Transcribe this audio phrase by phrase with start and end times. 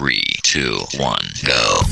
[0.00, 1.84] Three, two, one, go.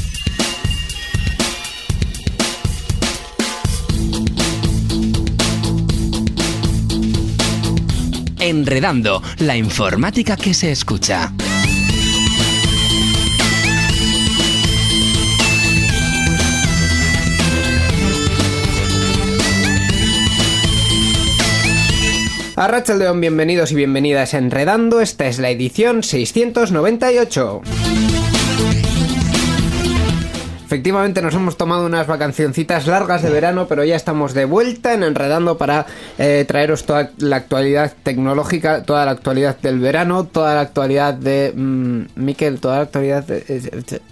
[8.40, 11.34] Enredando, la informática que se escucha.
[22.56, 25.02] A Rachel León, bienvenidos y bienvenidas a Enredando.
[25.02, 27.60] Esta es la edición 698.
[30.68, 35.02] Efectivamente nos hemos tomado unas vacacioncitas largas de verano, pero ya estamos de vuelta en
[35.02, 35.86] Enredando para
[36.18, 41.54] eh, traeros toda la actualidad tecnológica, toda la actualidad del verano, toda la actualidad de...
[41.56, 43.62] Mm, Miquel, toda la actualidad de...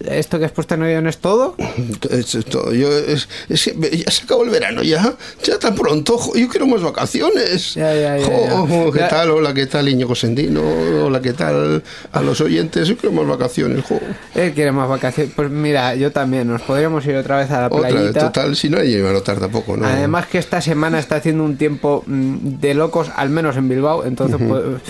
[0.00, 1.56] ¿Esto que has puesto en el es todo?
[2.08, 2.72] Es, es todo.
[2.72, 5.12] Yo, es, es que ya se acabó el verano, ya.
[5.42, 6.18] Ya tan pronto.
[6.34, 7.74] Yo quiero más vacaciones.
[7.74, 8.92] Ya, ya, ya, Jo, ya.
[8.92, 9.30] ¿Qué tal?
[9.30, 10.62] Hola, ¿qué tal, Iñigo Sendino?
[11.04, 12.88] Hola, ¿qué tal a los oyentes?
[12.88, 13.84] Yo quiero más vacaciones.
[13.84, 14.00] jo.
[14.34, 15.32] Él quiere más vacaciones.
[15.36, 16.45] Pues mira, yo también.
[16.46, 18.20] Nos podríamos ir otra vez a la Otra, playita.
[18.20, 18.56] total.
[18.56, 19.86] Si no, hay va a notar tampoco, ¿no?
[19.86, 24.04] Además que esta semana está haciendo un tiempo mm, de locos, al menos en Bilbao.
[24.04, 24.80] Entonces, pues,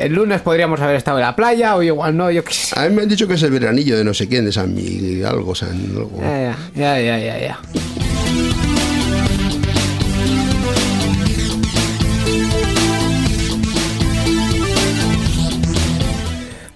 [0.00, 2.78] el lunes podríamos haber estado en la playa, o igual no, yo qué sé.
[2.78, 4.74] A mí me han dicho que es el veranillo de no sé quién, de San
[4.74, 5.70] Miguel, algo, San...
[5.96, 6.20] Algo.
[6.20, 7.58] Ya, ya, ya, ya, ya.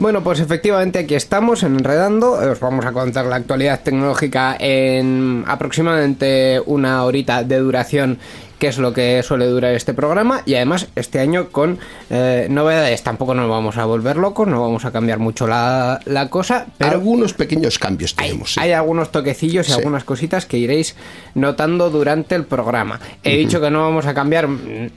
[0.05, 2.33] Bueno, pues efectivamente aquí estamos en Enredando.
[2.33, 8.19] Os vamos a contar la actualidad tecnológica en aproximadamente una horita de duración,
[8.58, 10.42] que es lo que suele durar este programa.
[10.44, 11.78] Y además, este año con
[12.11, 13.02] eh, novedades.
[13.02, 16.91] Tampoco nos vamos a volver locos, no vamos a cambiar mucho la, la cosa, pero
[16.91, 18.52] Algunos pequeños cambios hay, tenemos.
[18.52, 18.61] sí.
[18.61, 19.78] hay algunos toquecillos y Sí.
[19.78, 20.96] algunas cositas que iréis
[21.34, 23.00] notando durante el programa.
[23.22, 24.50] He dicho que no vamos a cambiar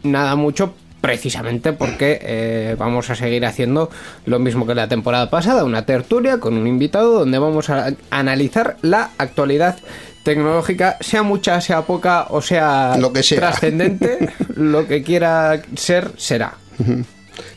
[0.03, 0.73] nada mucho
[1.07, 3.89] precisamente porque eh, vamos a seguir haciendo
[4.25, 8.75] lo mismo que la temporada pasada, una tertulia con un invitado donde vamos a analizar
[8.81, 9.77] la actualidad
[10.23, 13.39] tecnológica, sea mucha, sea poca o sea, Lo que sea.
[13.39, 16.55] trascendente, lo que quiera ser, será.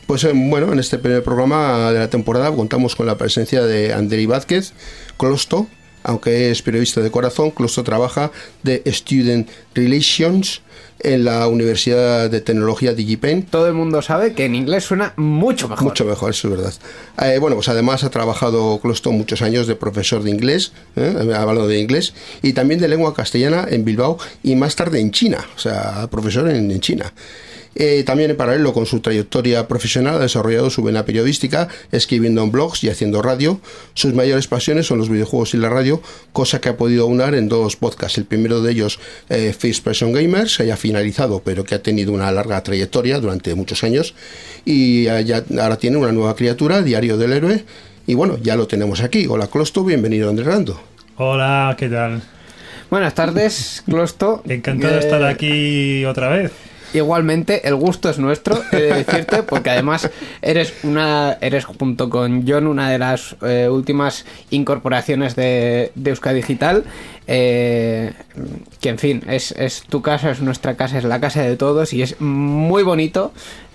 [0.07, 3.93] Pues eh, bueno, en este primer programa de la temporada contamos con la presencia de
[3.93, 4.71] Andrei Vázquez,
[5.17, 5.67] Closto,
[6.03, 8.31] aunque es periodista de corazón, Closto trabaja
[8.63, 10.61] de Student Relations
[11.03, 13.43] en la Universidad de Tecnología DigiPen.
[13.43, 15.83] Todo el mundo sabe que en inglés suena mucho mejor.
[15.83, 16.73] Mucho mejor, eso es verdad.
[17.21, 21.15] Eh, bueno, pues además ha trabajado Closto muchos años de profesor de inglés, ¿eh?
[21.35, 25.45] hablando de inglés, y también de lengua castellana en Bilbao y más tarde en China,
[25.55, 27.11] o sea, profesor en, en China.
[27.75, 32.51] Eh, también en paralelo con su trayectoria profesional ha desarrollado su vena periodística, escribiendo en
[32.51, 33.61] blogs y haciendo radio.
[33.93, 36.01] Sus mayores pasiones son los videojuegos y la radio,
[36.33, 38.17] cosa que ha podido aunar en dos podcasts.
[38.17, 38.99] El primero de ellos,
[39.29, 43.19] eh, First Person Gamers, que ya ha finalizado, pero que ha tenido una larga trayectoria
[43.19, 44.15] durante muchos años.
[44.65, 47.63] Y ya- ahora tiene una nueva criatura, Diario del Héroe.
[48.05, 49.27] Y bueno, ya lo tenemos aquí.
[49.29, 50.81] Hola, Closto, bienvenido a Andrerando.
[51.17, 52.21] Hola, ¿qué tal?
[52.89, 54.43] Buenas tardes, Closto.
[54.47, 56.51] Encantado de Eh, estar aquí otra vez.
[56.93, 60.09] Igualmente, el gusto es nuestro, de decirte, porque además
[60.41, 66.33] eres una, eres junto con John una de las eh, últimas incorporaciones de, de Euska
[66.33, 66.83] Digital.
[67.27, 68.13] eh,
[68.81, 71.93] que en fin, es, es tu casa, es nuestra casa, es la casa de todos
[71.93, 73.31] y es muy bonito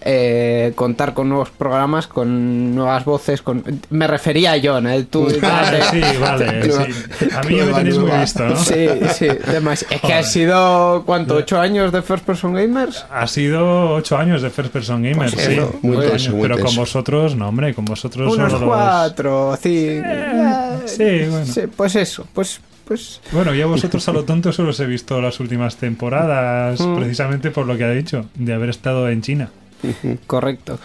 [0.08, 3.42] eh, contar con nuevos programas, con nuevas voces.
[3.42, 3.64] Con...
[3.90, 5.02] Me refería a John, ¿eh?
[5.10, 5.24] tú.
[5.42, 6.62] Vale, sí, vale.
[6.72, 7.28] sí.
[7.34, 8.56] A mí ya me tenéis muy visto, ¿no?
[8.56, 9.84] Sí, sí, demás.
[9.90, 11.34] Es que ha sido, ¿cuánto?
[11.34, 13.04] ¿Ocho años de First Person Gamers?
[13.10, 15.58] Ha sido ocho años de First Person Pues sí.
[15.82, 20.06] muy años, muy Pero con vosotros, no, hombre, con vosotros Unos solo los- cuatro, cinco.
[20.06, 21.46] Eh, sí, bueno.
[21.46, 23.20] Sí, pues eso, pues, pues.
[23.32, 26.96] Bueno, yo a vosotros a lo tonto solo os he visto las últimas temporadas, Mm.
[26.96, 29.50] precisamente por lo que ha dicho, de haber estado en China.
[30.26, 30.78] Correcto.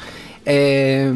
[0.46, 1.13] Eh,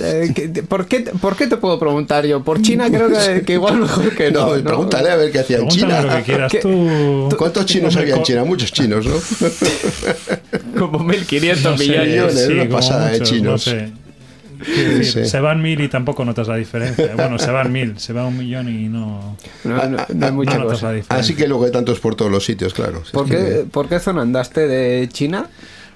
[0.00, 2.42] eh, ¿qué- ¿por, qué, ¿Por qué te puedo preguntar yo?
[2.42, 4.46] Por China creo que, que igual mejor que no.
[4.46, 4.62] No, ¿no?
[4.64, 6.00] pregúntale a ver qué hacía en China.
[6.02, 7.28] lo que quieras ¿Qué- tú.
[7.36, 8.44] ¿Cuántos chinos había en China?
[8.44, 9.14] Muchos chinos, ¿no?
[10.78, 12.44] Como 1.500 No millones.
[12.46, 13.44] sí, una pasada de chinos.
[13.66, 13.90] No sé.
[14.64, 15.28] Quiero decir, sí.
[15.30, 17.12] Se van mil y tampoco notas la diferencia.
[17.16, 20.52] Bueno, se van mil, se va un millón y no, No, no- no hay mucha
[20.54, 20.86] no notas cosa.
[20.86, 21.16] la diferencia.
[21.18, 23.04] Así que luego hay tantos por todos los sitios, claro.
[23.04, 25.48] Si ¿Por que- qué, ¿Por qué zona andaste de China?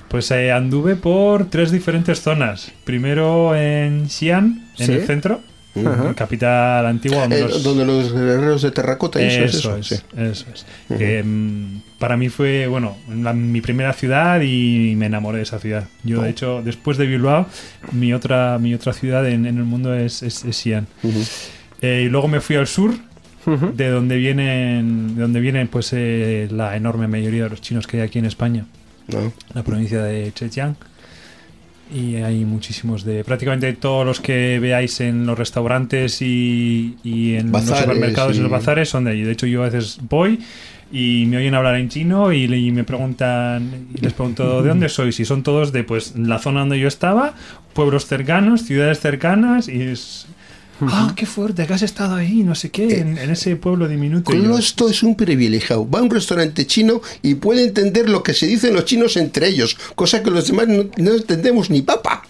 [0.08, 2.72] Pues eh, anduve por tres diferentes zonas.
[2.84, 4.92] Primero en Xi'an, en Sí.
[4.92, 5.40] el centro,
[5.76, 6.14] Ajá.
[6.14, 7.20] capital antigua.
[7.20, 9.94] donde Eh, los- donde los guerreros de terracota y eso, es Eso eso.
[9.94, 10.04] es, sí.
[10.16, 10.66] eso es.
[10.98, 15.58] Que, mm, para mí fue, bueno, la- mi primera ciudad y me enamoré de esa
[15.58, 15.84] ciudad.
[16.04, 16.22] Yo, Oh.
[16.22, 17.46] de hecho, después de Bilbao,
[17.92, 20.86] mi otra, mi otra ciudad en, en el mundo es, es, es Xi'an.
[21.82, 22.94] Eh, y luego me fui al sur,
[23.74, 27.98] de donde vienen, de donde vienen pues eh, la enorme mayoría de los chinos que
[27.98, 28.66] hay aquí en España,
[29.08, 29.32] ¿no?
[29.54, 30.76] la provincia de Zhejiang.
[31.94, 37.50] y hay muchísimos de prácticamente todos los que veáis en los restaurantes y, y en
[37.50, 39.22] Bazares, los supermercados y y- los bazares son de allí.
[39.22, 40.38] De hecho, yo a veces voy
[40.92, 44.88] y me oyen hablar en chino y, y me preguntan y les pregunto de dónde
[44.90, 47.34] sois y son todos de pues la zona donde yo estaba,
[47.72, 50.26] pueblos cercanos, ciudades cercanas y es
[50.82, 54.32] ah qué fuerte que has estado ahí, no sé qué, en, en ese pueblo diminuto.
[54.32, 55.88] Yo, Closto es un privilegiado.
[55.88, 59.48] Va a un restaurante chino y puede entender lo que se dicen los chinos entre
[59.48, 62.22] ellos, cosa que los demás no, no entendemos ni papa.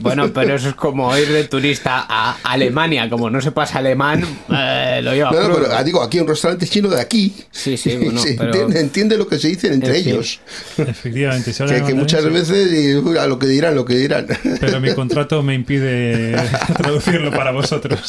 [0.00, 3.08] Bueno, pero eso es como ir de turista a Alemania.
[3.08, 6.66] Como no sepas alemán, eh, lo lleva No, no, pero ah, digo, aquí un restaurante
[6.66, 7.34] chino de aquí.
[7.50, 10.12] Sí, sí, bueno, se pero- entiende, entiende lo que se dicen entre En fin.
[10.14, 10.40] ellos.
[10.76, 14.26] efectivamente, se Que, que muchas veces a lo que dirán, lo que dirán.
[14.60, 16.36] Pero mi contrato me impide
[16.76, 18.00] traducirlo para vosotros.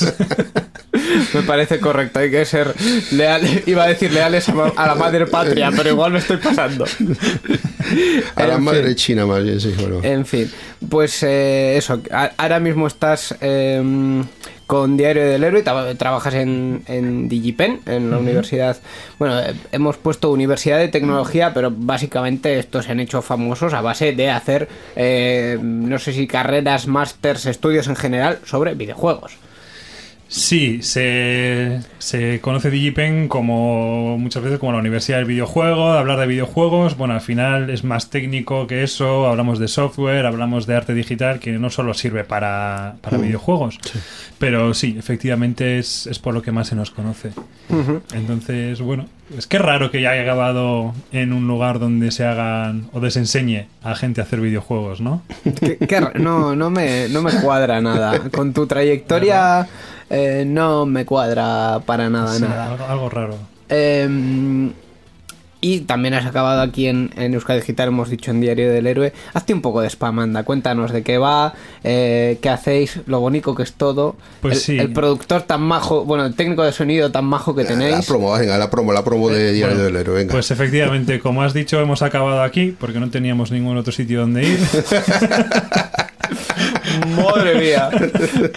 [1.34, 2.74] Me parece correcto, hay que ser
[3.12, 3.42] leal.
[3.66, 6.86] Iba a decir leales a, ma- a la madre patria, pero igual me estoy pasando.
[8.36, 9.74] A la madre china más bien, sí.
[9.80, 10.00] Bueno.
[10.04, 10.50] En fin,
[10.90, 14.22] pues eh, eso, a- ahora mismo estás eh,
[14.68, 18.78] con Diario del Héroe, tra- trabajas en, en Digipen, en la universidad,
[19.18, 23.82] bueno, eh, hemos puesto Universidad de Tecnología, pero básicamente estos se han hecho famosos a
[23.82, 29.34] base de hacer, eh, no sé si carreras, másters, estudios en general sobre videojuegos.
[30.32, 36.20] Sí, se, se conoce DigiPen como muchas veces como la universidad del videojuego, de hablar
[36.20, 36.96] de videojuegos.
[36.98, 39.26] Bueno, al final es más técnico que eso.
[39.28, 43.80] Hablamos de software, hablamos de arte digital, que no solo sirve para, para videojuegos.
[44.38, 47.32] Pero sí, efectivamente es, es por lo que más se nos conoce.
[48.14, 52.86] Entonces, bueno, es que raro que ya haya acabado en un lugar donde se hagan
[52.92, 55.24] o donde se enseñe a gente a hacer videojuegos, ¿no?
[55.60, 58.30] Qué- qué ra- no, no, me, no me cuadra nada.
[58.30, 59.68] Con tu trayectoria
[60.10, 62.72] eh, no me cuadra para nada, Sí, nada.
[62.72, 63.36] algo, algo raro.
[63.70, 64.72] Eh,
[65.62, 69.12] y también has acabado aquí en, en Euskadi Digital, hemos dicho en Diario del Héroe.
[69.34, 70.44] Hazte un poco de spam, anda.
[70.44, 71.54] Cuéntanos de qué va,
[71.84, 74.16] eh, qué hacéis, lo bonito que es todo.
[74.42, 74.78] Pues el, sí.
[74.80, 78.06] el productor tan majo, bueno, el técnico de sonido tan majo que La tenéis.
[78.06, 80.32] promo, venga, la promo, la promo de Diario Bueno, del Héroe, venga.
[80.32, 84.44] Pues efectivamente, como has dicho, hemos acabado aquí porque no teníamos ningún otro sitio donde
[84.48, 84.60] ir.
[87.16, 87.90] Madre mía.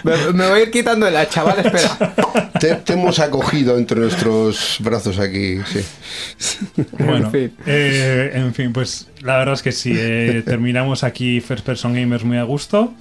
[0.05, 2.15] Me, me voy a ir quitando de la chaval, espera.
[2.61, 5.81] te, te hemos acogido entre nuestros brazos aquí, sí.
[6.99, 7.53] Bueno, En fin.
[7.67, 12.25] eh, en fin, pues la verdad es que sí, eh, terminamos aquí First Person Gamers
[12.25, 12.93] muy a gusto.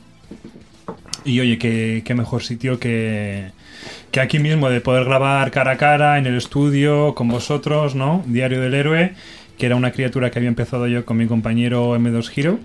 [1.24, 3.52] Y oye, qué, qué mejor sitio que,
[4.10, 8.24] que aquí mismo de poder grabar cara a cara en el estudio con vosotros, ¿no?
[8.26, 9.14] Diario del Héroe,
[9.58, 12.60] que era una criatura que había empezado yo con mi compañero M2 Hero,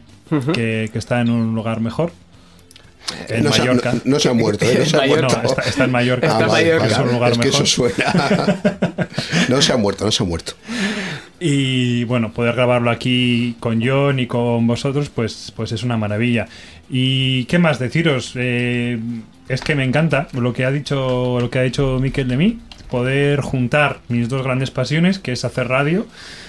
[0.55, 2.13] que, que está en un lugar mejor.
[3.29, 3.93] En no, se ha, Mallorca.
[3.95, 4.77] no- no se ha muerto, ¿eh?
[4.79, 5.41] No se ha muerto.
[5.45, 6.87] está, está en Mallorca, Está Mallorca.
[6.87, 7.63] es un lugar es que mejor.
[7.63, 8.59] eso suena.
[9.49, 10.53] no se ha muerto, no se ha muerto.
[11.39, 16.47] Y bueno, poder grabarlo aquí con John y con vosotros, pues, pues es una maravilla.
[16.89, 18.33] ¿Y qué más deciros?
[18.37, 18.99] Eh,
[19.49, 22.59] es que me encanta lo que ha dicho, lo que ha dicho Miquel de mí,
[22.91, 26.07] poder juntar mis dos grandes pasiones, que es hacer radio,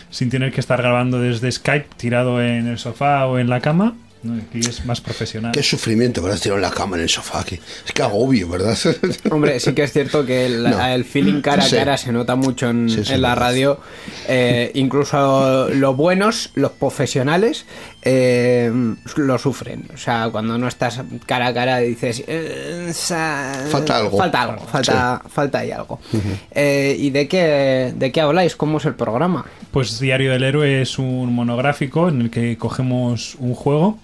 [0.09, 3.95] sin tener que estar grabando desde Skype, tirado en el sofá o en la cama.
[4.23, 4.41] ¿No?
[4.41, 5.51] Aquí es más profesional.
[5.51, 6.39] Qué sufrimiento, ¿verdad?
[6.39, 7.43] Tirado en la cama, en el sofá.
[7.43, 7.55] Que,
[7.85, 8.77] es que agobio, ¿verdad?
[9.31, 10.85] Hombre, sí que es cierto que el, No.
[10.87, 11.75] el feeling cara a Sí.
[11.75, 13.79] cara se nota mucho en, Sí, sí, en la radio.
[14.27, 17.65] Eh, incluso los buenos, los profesionales,
[18.09, 18.71] eh,
[19.18, 19.83] lo sufren.
[19.94, 22.24] O sea, cuando no estás cara a cara dices...
[22.25, 22.92] eh,
[23.69, 24.18] Falta algo.
[24.18, 26.00] Falta algo, falta, falta ahí algo.
[26.51, 28.55] Eh, ¿Y de qué, de qué habláis?
[28.55, 29.46] ¿Cómo es el programa?
[29.72, 34.00] Pues Diario del Héroe es un monográfico en el que cogemos un juego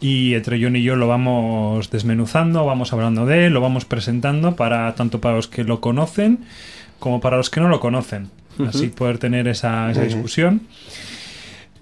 [0.00, 4.54] y entre John y yo lo vamos desmenuzando, vamos hablando de él, lo vamos presentando
[4.56, 6.40] para tanto para los que lo conocen
[6.98, 8.30] como para los que no lo conocen.
[8.68, 10.62] Así poder tener esa, esa discusión.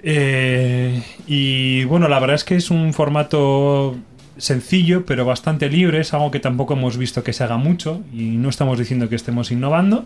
[0.03, 3.97] Eh, y bueno, la verdad es que es un formato
[4.38, 6.00] sencillo, pero bastante libre.
[6.00, 9.17] Es algo que tampoco hemos visto que se haga mucho y no estamos diciendo que
[9.17, 10.05] estemos innovando,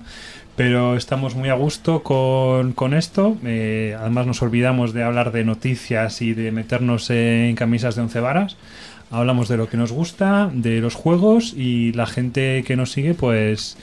[0.57, 3.37] pero estamos muy a gusto con, con esto.
[3.45, 8.21] Eh, además, nos olvidamos de hablar de noticias y de meternos en camisas de once
[8.21, 8.57] varas.
[9.11, 13.15] Hablamos de lo que nos gusta, de los juegos y la gente que nos sigue,
[13.15, 13.77] pues,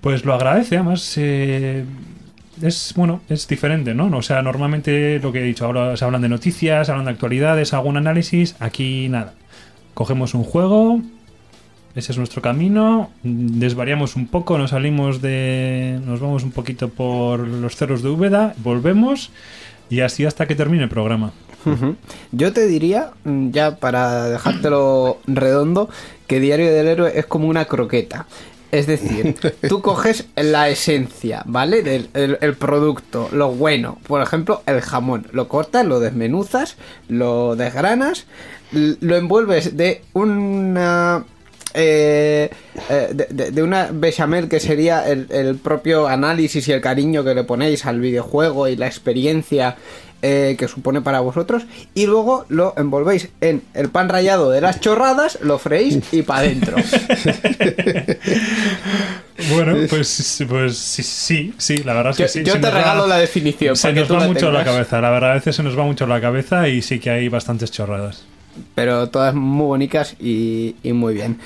[0.00, 0.76] pues lo agradece.
[0.76, 1.84] Además, eh,
[2.62, 4.16] es bueno, es diferente, ¿no?
[4.16, 7.72] O sea, normalmente lo que he dicho, ahora se hablan de noticias, hablan de actualidades,
[7.72, 9.34] algún análisis, aquí nada.
[9.94, 11.00] Cogemos un juego,
[11.94, 16.00] ese es nuestro camino, desvariamos un poco, nos salimos de.
[16.06, 19.30] nos vamos un poquito por los cerros de Úbeda, volvemos
[19.88, 21.32] y así hasta que termine el programa.
[22.32, 25.90] Yo te diría, mm, ya para dejártelo redondo,
[26.26, 28.26] que Diario del Héroe es como una croqueta.
[28.72, 29.36] Es decir,
[29.68, 31.82] tú coges la esencia, ¿vale?
[31.82, 33.98] Del el, el producto, lo bueno.
[34.06, 35.26] Por ejemplo, el jamón.
[35.32, 36.76] Lo cortas, lo desmenuzas,
[37.08, 38.26] lo desgranas,
[38.72, 41.24] lo envuelves de una
[41.74, 42.50] eh,
[42.88, 47.22] eh, de, de- de una bechamel que sería el, el propio análisis y el cariño
[47.22, 49.76] que le ponéis al videojuego y la experiencia
[50.22, 54.80] eh, que supone para vosotros y luego lo envolvéis en el pan rallado de las
[54.80, 56.76] chorradas, lo freís y para adentro.
[59.52, 62.42] Bueno, pues, pues sí, sí, sí, la verdad es que Yo, sí.
[62.44, 63.74] yo se te va- regalo la definición.
[63.74, 66.06] Se nos va la mucho la cabeza, la verdad, a veces se nos va mucho
[66.06, 68.24] la cabeza y sí que hay bastantes chorradas.
[68.74, 71.38] pero todas muy bonitas y, y muy bien.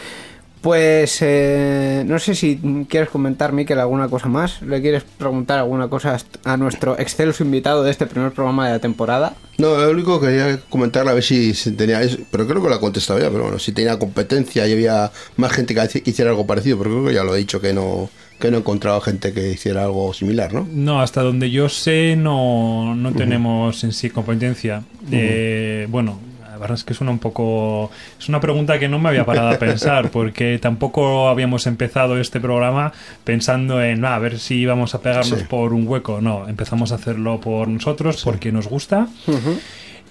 [0.64, 4.62] Pues eh, no sé si quieres comentar, Miquel, alguna cosa más.
[4.62, 8.78] ¿Le quieres preguntar alguna cosa a nuestro excelso invitado de este primer programa de la
[8.78, 9.34] temporada?
[9.58, 12.80] No, lo único que quería comentar a ver si, tenía, pero creo que lo ha
[12.80, 16.78] contestado ya, pero bueno, si tenía competencia y había más gente que hiciera algo parecido,
[16.78, 18.08] pero creo que ya lo he dicho que no
[18.40, 20.66] que no he encontrado gente que hiciera algo similar, ¿no?
[20.72, 24.82] No, hasta donde yo sé no, no tenemos en sí competencia.
[25.12, 26.18] Eh, bueno,
[26.54, 27.90] la verdad es que suena un poco...
[28.16, 32.38] Es una pregunta que no me había parado a pensar porque tampoco habíamos empezado este
[32.38, 32.92] programa
[33.24, 35.44] pensando en "Ah, a ver si íbamos a pegarnos Sí.
[35.50, 36.20] por un hueco.
[36.20, 39.08] No, empezamos a hacerlo por nosotros porque nos gusta.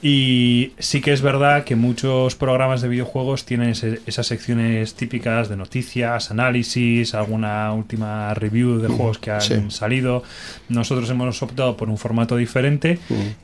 [0.05, 5.47] Y sí que es verdad que muchos programas de videojuegos tienen ese- esas secciones típicas
[5.47, 9.55] de noticias, análisis, alguna última review de juegos que han Sí.
[9.69, 10.21] salido.
[10.67, 12.99] Nosotros hemos optado por un formato diferente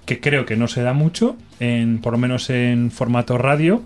[0.05, 3.81] que creo que no se da mucho, en, por lo menos en formato radio.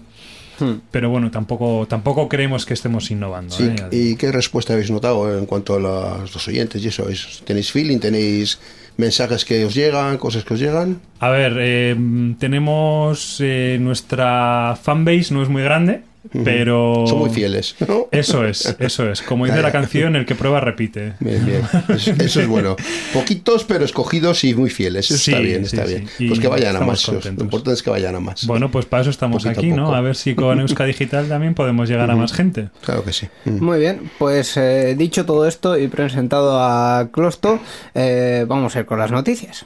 [0.92, 3.54] Pero bueno, tampoco, tampoco creemos que estemos innovando.
[3.56, 3.88] Sí, ¿eh?
[3.92, 7.10] ¿Y qué respuesta habéis notado en cuanto a los oyentes y eso?
[7.10, 8.00] ¿Es- ¿Tenéis feeling?
[8.00, 8.60] ¿Tenéis
[8.98, 10.18] mensajes que os llegan?
[10.18, 11.00] ¿Cosas que os llegan?
[11.20, 11.96] A ver, eh,
[12.40, 16.02] tenemos eh, nuestra fanbase, no es muy grande,
[16.44, 17.06] pero...
[17.08, 18.08] Son muy fieles, ¿no?
[18.12, 19.22] Eso es, eso es.
[19.22, 21.14] Como dice la canción, el que prueba repite.
[21.20, 21.62] Bien, bien.
[21.90, 22.76] Eso, eso es bueno.
[23.14, 25.10] Poquitos, pero escogidos y muy fieles.
[25.10, 25.94] Eso Sí, está bien, está sí.
[25.94, 26.30] bien.
[26.30, 27.08] Pues que vayan a más.
[27.08, 27.44] Lo contentos.
[27.44, 28.46] importante es que vayan a más.
[28.48, 29.94] Bueno, pues para eso estamos Poquito aquí, ¿no?
[29.94, 32.70] A ver si con Euska Digital también podemos llegar a más gente.
[32.84, 33.28] Claro que sí.
[33.46, 37.60] Muy bien, pues eh, dicho todo esto y presentado a Closto,
[37.94, 39.66] eh, vamos a ir con las noticias.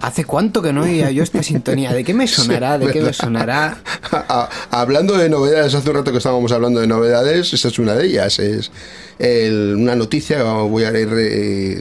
[0.00, 1.92] ¿Hace cuánto que no oía yo esta sintonía?
[1.92, 2.78] ¿De qué me sonará?
[2.78, 3.78] ¿De qué me sonará?
[4.12, 7.94] A- hablando de novedades, hace un rato que estábamos hablando de novedades, esta es una
[7.94, 8.38] de ellas.
[8.38, 8.70] Es
[9.18, 11.80] el- una noticia, voy a ir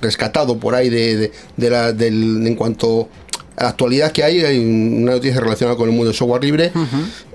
[0.00, 3.08] rescatado por ahí de, de- de la, del, en cuanto
[3.56, 6.72] actualidad que hay, hay una noticia relacionada con el mundo del software libre,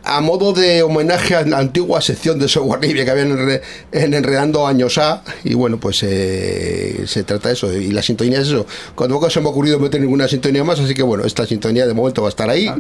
[0.04, 3.62] a modo de homenaje a la antigua sección de software libre que habían en, Enre-
[3.92, 8.40] en Enredando años A, y bueno, pues eh, se trata de eso, y la sintonía
[8.42, 8.66] es eso.
[8.96, 11.86] Cuando poco se me ha ocurrido meter ninguna sintonía más, así que bueno, esta sintonía
[11.86, 12.72] de momento va a estar ahí.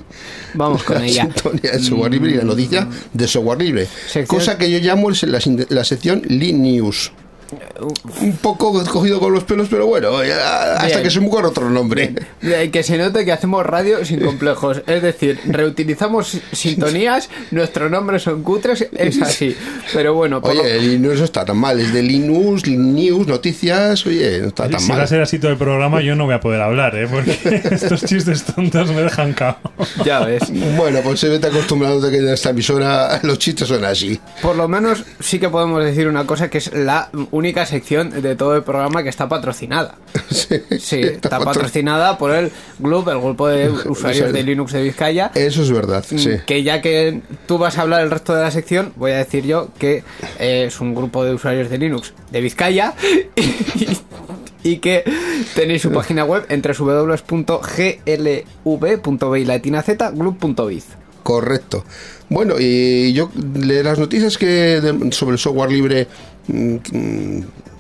[0.53, 1.24] Vamos con La ella.
[1.34, 3.88] sintonía de software libre y la noticia de software libre.
[4.12, 5.39] Sección- Cosa que yo llamo la,
[5.70, 7.12] la sección Linux.
[8.22, 11.04] Un poco cogido con los pelos, pero bueno, hasta Bien.
[11.04, 12.13] que se me ocurra otro nombre.
[12.42, 14.82] Eh, Que se note que hacemos radio sin complejos.
[14.88, 19.56] Es decir, reutilizamos sintonías, nuestros nombres son cutres, es así.
[19.94, 23.27] Pero bueno, por lo- Oye, el Linux no está tan mal, es de Linux, News,
[23.27, 25.08] noticias, oye, no está tan Si va a mal.
[25.08, 27.08] ser así todo el programa, yo no voy a poder hablar, ¿eh?
[27.10, 27.38] Porque
[27.72, 29.58] estos chistes tontos me dejan cao.
[30.06, 30.44] ya ves.
[30.75, 34.20] Bueno, pues se vete acostumbrado de que en esta emisora los chistes son así.
[34.42, 38.36] Por lo menos sí que podemos decir una cosa que es la única sección de
[38.36, 39.96] todo el programa que está patrocinada.
[40.29, 45.32] Sí, está patrocinada por el GLUB, el grupo de usuarios de Linux de Vizcaya.
[45.36, 46.17] Eso es verdad, sí.
[46.46, 49.46] Que ya que tú vas a hablar el resto de la sección, voy a decir
[49.46, 50.03] yo que
[50.39, 52.94] eh, es un grupo de usuarios de Linux de Vizcaya
[53.36, 55.03] y, y que
[55.56, 56.74] tenéis su página web entre
[58.15, 60.86] www.glv.bi latina z glub.biz.
[61.24, 61.84] Correcto.
[62.29, 64.46] Bueno, y yo de las noticias que
[64.82, 66.26] de- sobre el software libre mm, mm,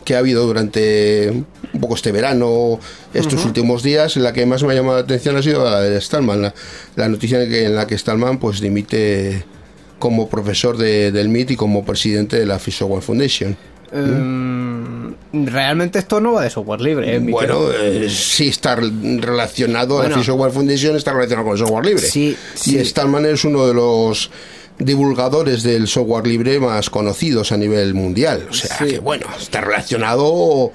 [0.03, 1.31] que ha habido durante
[1.73, 2.79] un poco este verano,
[3.13, 5.99] estos últimos días, la que más me ha llamado la atención ha sido la de
[5.99, 6.53] Stallman, la,
[6.95, 9.43] la noticia en, que, en la que Stallman pues dimite
[9.99, 13.57] como profesor de- del MIT y como presidente de la Free Software Foundation.
[13.91, 15.13] em,
[15.45, 17.15] realmente esto no va de software libre.
[17.15, 17.19] ¿eh?
[17.19, 20.09] Bueno, eh, sí está relacionado, Bueno.
[20.09, 22.01] la Free Software Foundation está relacionado con el software libre.
[22.03, 22.77] Sí, sí.
[22.77, 24.29] Y Stallman es uno de los
[24.79, 28.47] divulgadores del software libre más conocidos a nivel mundial.
[28.49, 28.85] O sea, Sí.
[28.85, 30.71] que bueno, está relacionado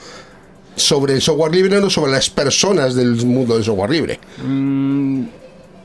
[0.75, 4.18] sobre el software libre, no sobre las personas del mundo del software libre.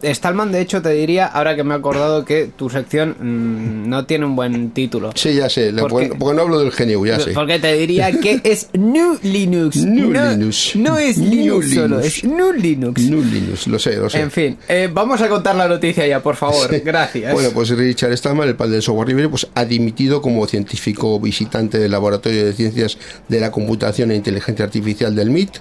[0.04, 4.06] Stallman, de hecho, te diría, ahora que me he acordado que tu sección mm, no
[4.06, 5.12] tiene un buen título.
[5.16, 7.32] Sí, ya sé, le- ¿Por porque, no hablo del GNU, ya sé.
[7.32, 9.78] Porque te diría que es New Linux.
[9.78, 10.76] New no, Linux.
[10.76, 11.30] No es New
[11.62, 12.06] Linux solo, Linux.
[12.06, 13.02] es New Linux.
[13.10, 14.20] GNU Linux, lo sé, lo sé.
[14.22, 16.70] En fin, eh, vamos a contar la noticia ya, por favor.
[16.84, 17.34] Gracias.
[17.34, 21.80] Bueno, pues Richard Stallman, el padre del software libre, pues ha dimitido como científico visitante
[21.80, 25.58] del Laboratorio de Ciencias de la Computación e Inteligencia Artificial del MIT.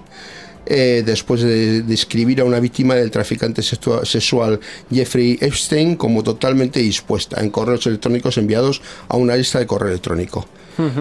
[0.67, 4.59] Eh, después de describir a una víctima del traficante sexua- sexual
[4.93, 10.47] Jeffrey Epstein como totalmente dispuesta en correos electrónicos enviados a una lista de correo electrónico.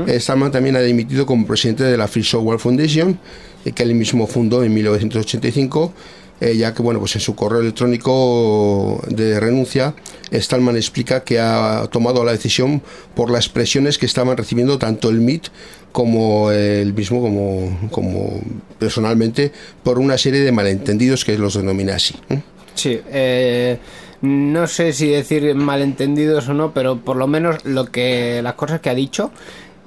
[0.07, 3.19] Eh, Stallman también ha dimitido como presidente de la Free Software Foundation,
[3.65, 5.93] eh, que él mismo fundó en 1985,
[6.41, 9.93] eh, ya que bueno, pues en su correo electrónico de renuncia,
[10.31, 12.81] Stallman explica que ha tomado la decisión
[13.15, 15.47] por las presiones que estaban recibiendo tanto el MIT
[15.95, 18.41] como él mismo, como, como
[18.77, 22.15] personalmente, por una serie de malentendidos que los denomina así.
[22.29, 22.41] ¿eh?
[22.73, 23.77] Sí, eh,
[24.21, 28.81] no sé si decir malentendidos o no, pero por lo menos lo que las cosas
[28.81, 29.31] que ha dicho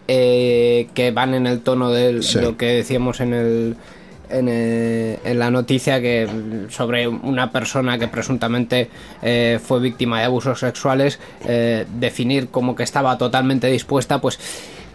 [0.09, 2.39] eh, que van en el tono de Sí.
[2.41, 3.77] lo que decíamos en el
[4.31, 6.27] en, el- en la noticia que
[6.71, 8.89] sobre una persona que presuntamente
[9.23, 14.39] eh, fue víctima de abusos sexuales eh, definir como que estaba totalmente dispuesta pues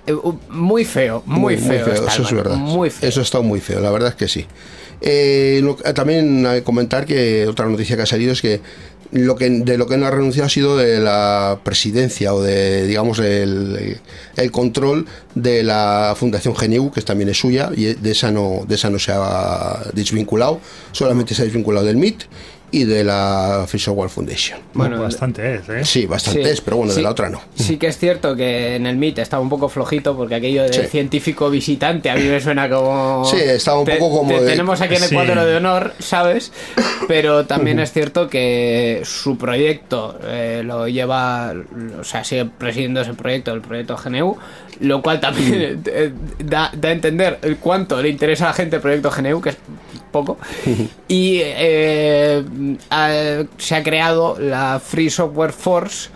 [0.08, 0.14] eh,
[0.50, 2.56] muy feo muy, feo, eso es verdad.
[2.56, 4.46] muy feo Eso ha estado muy feo, la verdad es que sí.
[5.02, 8.62] Eh, lo- también hay que comentar que otra noticia que ha salido es que
[9.12, 12.88] lo que de lo que no ha renunciado ha sido de la presidencia o de
[12.88, 14.00] digamos el,
[14.38, 15.06] el control
[15.36, 18.98] de la Fundación GNU que también es suya y de esa no de esa no
[18.98, 20.60] se ha desvinculado
[20.94, 22.24] solamente se ha desvinculado del MIT
[22.74, 25.86] y de la Free Software Foundation Bueno, bastante es, ¿eh?
[25.86, 28.36] sí bastante Sí, es pero bueno de sí, la otra no Sí que es cierto
[28.36, 30.88] que en el MIT estaba un poco flojito porque aquello de Sí.
[30.88, 33.24] científico visitante a mí me suena como...
[33.26, 35.16] Sí, estaba un poco como de- Tenemos aquí en el Sí.
[35.16, 36.52] cuadro de honor, ¿sabes?
[37.08, 41.54] Pero también es cierto que su proyecto eh, lo lleva,
[42.00, 44.36] o sea, sigue presidiendo ese proyecto, el proyecto GNU,
[44.80, 46.12] lo cual también eh,
[46.44, 49.58] da, da a entender cuánto le interesa a la gente el proyecto GNU, que es
[50.12, 50.38] poco.
[51.08, 52.44] Y eh,
[52.90, 56.10] ha- se ha creado la Free Software Force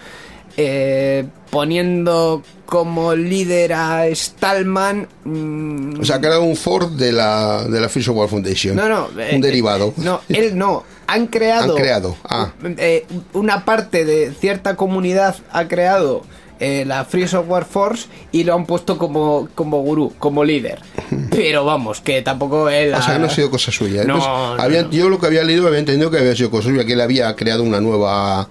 [0.55, 5.07] eh, poniendo como líder a Stallman.
[5.23, 8.89] mm, o sea ha creado un Ford de la de la Free Software Foundation no,
[8.89, 9.07] no.
[9.21, 10.83] eh, un derivado No, él no.
[11.09, 11.71] Han creado.
[11.75, 12.51] Han creado, ah.
[12.77, 16.23] eh, una parte de cierta comunidad ha creado
[16.59, 20.79] eh, la Free Software Force y lo han puesto como, como gurú, como líder.
[21.31, 22.93] Pero vamos, que tampoco él.
[22.93, 24.03] O sea, que no ha ha- sido cosa suya.
[24.03, 24.91] No, Entonces, no, no.
[24.91, 27.35] Yo lo que había leído había entendido que había sido cosa suya, que él había
[27.35, 28.47] creado una nueva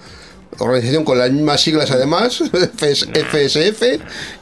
[0.59, 3.83] organización con las mismas siglas además, FS FSF,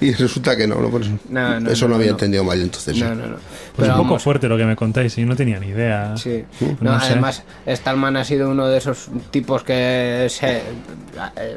[0.00, 2.12] y resulta que no, no, pues, No, no, eso no, no, había no.
[2.12, 2.96] entendido mal entonces.
[2.98, 3.36] No, no, no.
[3.36, 5.68] Pues Pero un poco vamos, fuerte lo que me contáis, y yo no tenía ni
[5.68, 6.16] idea.
[6.16, 6.44] Sí.
[6.80, 7.06] No No, sé.
[7.06, 10.62] además, Stallman ha sido uno de esos tipos que se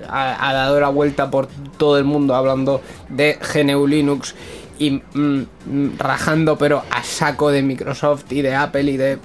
[0.09, 4.33] ha, ha dado la vuelta por todo el mundo hablando de GNU Linux
[4.79, 9.17] y mm, mm, rajando, pero a saco de Microsoft y de Apple y de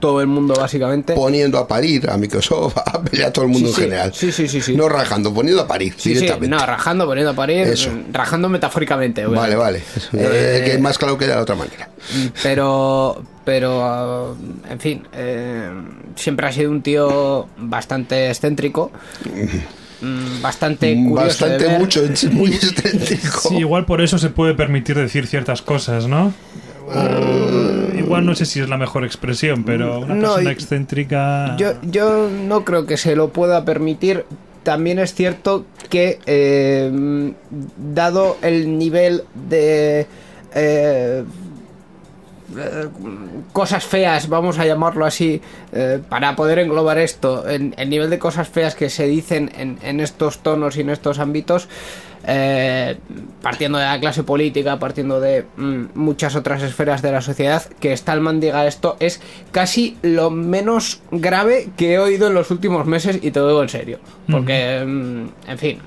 [0.00, 1.14] todo el mundo, básicamente.
[1.14, 3.80] Poniendo a parir a Microsoft, a Apple y a todo el mundo Sí, sí.
[3.80, 4.12] en general.
[4.14, 4.76] Sí, sí, sí, sí.
[4.76, 6.48] No rajando, poniendo a parir Sí, sí, directamente.
[6.56, 7.90] no, rajando, poniendo a parir, Eso.
[8.12, 9.24] rajando metafóricamente.
[9.26, 9.80] Vale, obviamente.
[10.12, 10.26] vale.
[10.58, 11.88] Eh, que es más claro que de la otra manera.
[12.42, 14.36] pero pero
[14.68, 15.70] en fin eh,
[16.16, 18.90] siempre ha sido un tío bastante excéntrico
[20.00, 21.14] mm, bastante curioso
[21.46, 21.78] de Bastante ver.
[21.78, 23.48] mucho, muy excéntrico.
[23.48, 26.32] Sí, igual por eso se puede permitir decir ciertas cosas, ¿no?
[27.98, 31.56] Igual no sé si es la mejor expresión, pero una No, persona excéntrica.
[31.56, 34.24] yo yo no creo que se lo pueda permitir
[34.62, 37.32] también es cierto que eh,
[37.94, 40.06] dado el nivel de
[40.54, 41.24] eh,
[42.56, 42.88] eh,
[43.52, 45.40] cosas feas, vamos a llamarlo así,
[45.72, 49.78] eh, para poder englobar esto, el, el nivel de cosas feas que se dicen en,
[49.82, 51.68] en estos tonos y en estos ámbitos,
[52.28, 52.96] eh,
[53.40, 57.96] partiendo de la clase política, partiendo de mm, muchas otras esferas de la sociedad, que
[57.96, 59.20] Stallman diga esto es
[59.52, 63.62] casi lo menos grave que he oído en los últimos meses y te lo digo
[63.62, 65.78] en serio, porque, mm, en fin.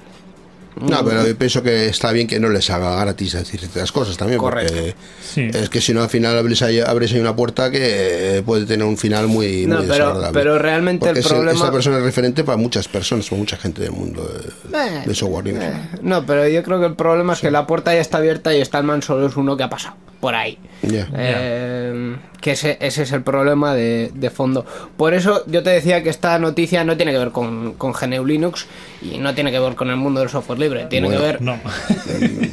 [0.82, 4.18] No, pero yo pienso que está bien que no les haga gratis decir ciertas cosas
[4.18, 4.74] también, Correcto.
[4.74, 5.50] porque Sí.
[5.54, 8.86] es que si no al final abres ahí, abres ahí una puerta que puede tener
[8.86, 10.40] un final muy, No, muy pero- desagradable.
[10.40, 13.82] pero realmente el ese- problema- Esta persona es referente para muchas personas, para mucha gente
[13.82, 17.40] del mundo de, Eh, de software eh, no, pero yo creo que el problema es
[17.42, 20.36] que la puerta ya está abierta y Stallman solo es uno que ha pasado por
[20.36, 20.58] ahí.
[20.84, 24.66] Eh, que ese, ese es el problema de, de fondo.
[24.96, 28.26] Por eso yo te decía que esta noticia no tiene que ver con, con GNU
[28.26, 28.66] Linux
[29.02, 30.86] y no tiene que ver con el mundo del software libre.
[30.90, 31.42] Tiene Bueno, que ver.
[31.42, 31.60] No.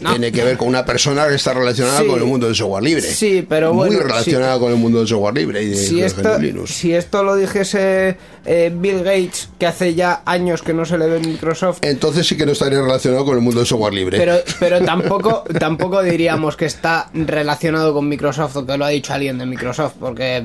[0.06, 0.10] No.
[0.10, 2.06] Tiene que ver con una persona que está relacionada Sí.
[2.06, 3.02] con el mundo del software libre.
[3.02, 6.22] Sí, pero Muy bueno, relacionada con el mundo del software libre y de, si esto,
[6.22, 6.70] GNU Linux.
[6.70, 8.16] si esto lo dijese
[8.46, 12.26] eh, Bill Gates, que hace ya años que no se le ve en Microsoft, Entonces
[12.26, 14.18] sí que no estaría relacionado con el mundo del software libre.
[14.18, 19.12] pero, pero tampoco, tampoco diríamos que está relacionado con Microsoft o que lo ha dicho
[19.12, 20.44] alguien de Microsoft, porque.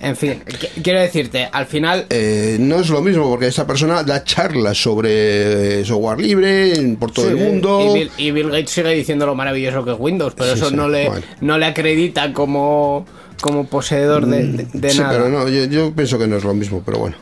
[0.00, 2.06] En fin, qu- quiero decirte, al final.
[2.10, 7.26] Eh, no es lo mismo porque esta persona da charlas sobre software libre por todo
[7.26, 7.86] Sí, el mundo.
[7.88, 10.70] Y Bill, y Bill Gates sigue diciendo lo maravilloso que es Windows, pero Sí, eso
[10.70, 11.24] sí, no, le, bueno.
[11.42, 13.06] no le acredita como,
[13.42, 15.12] como poseedor de, de- de sí, nada.
[15.12, 17.16] pero no, yo, yo pienso que no es lo mismo, pero bueno.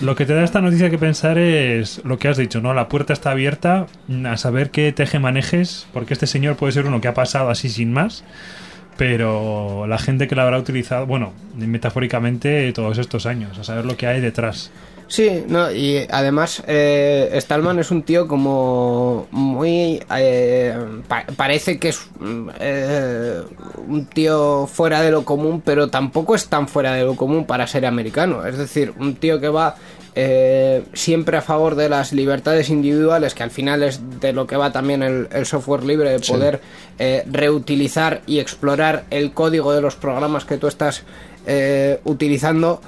[0.00, 2.74] Lo que te da esta noticia que pensar es lo que has dicho, ¿no?
[2.74, 3.86] La puerta está abierta
[4.26, 7.68] a saber qué teje manejes, porque este señor puede ser uno que ha pasado así
[7.68, 8.24] sin más,
[8.96, 13.96] pero la gente que la habrá utilizado, bueno, metafóricamente todos estos años, a saber lo
[13.96, 14.70] que hay detrás.
[15.08, 20.02] Sí, no, y además eh, Stallman es un tío como muy...
[20.16, 20.74] eh,
[21.06, 23.40] pa- parece que es mm, eh,
[23.86, 27.68] un tío fuera de lo común, pero tampoco es tan fuera de lo común para
[27.68, 28.44] ser americano.
[28.44, 29.76] Es decir, un tío que va
[30.16, 34.56] eh, siempre a favor de las libertades individuales, que al final es de lo que
[34.56, 36.60] va también el, el software libre, de poder
[36.98, 41.04] eh, reutilizar y explorar el código de los programas que tú estás
[42.04, 42.80] utilizando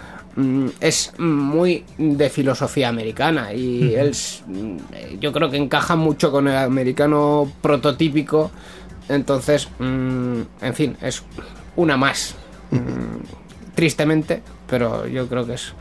[0.80, 4.14] es muy de filosofía americana y él
[4.46, 4.76] mm,
[5.18, 8.50] yo creo que encaja mucho con el americano prototípico
[9.08, 11.24] entonces mm, en fin es
[11.76, 12.36] una más
[12.70, 15.72] Mm, tristemente pero yo creo que es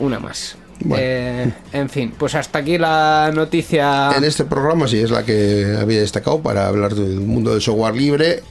[0.00, 0.56] una más.
[0.80, 0.96] Bueno.
[1.06, 4.12] Eh, en fin pues hasta aquí la noticia.
[4.16, 7.94] En este programa sí es la que había destacado para hablar del mundo del software
[7.94, 8.42] libre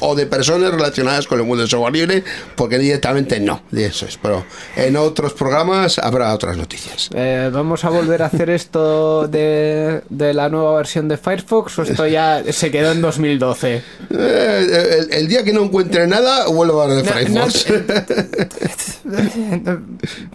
[0.00, 2.24] o de personas relacionadas con el mundo del software libre,
[2.56, 4.18] porque directamente no, de eso es.
[4.20, 4.44] Pero
[4.76, 7.08] en otros programas habrá otras noticias.
[7.14, 11.82] Eh, ¿Vamos a volver a hacer esto de, de la nueva versión de Firefox o
[11.82, 13.82] esto ya se quedó en 2012?
[14.10, 17.66] Eh, el, el día que no encuentre nada, vuelvo a hablar de No, Firefox.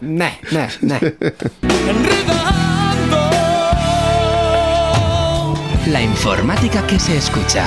[0.01, 0.99] Nah, nah, nah.
[5.87, 7.65] La informática que se escucha.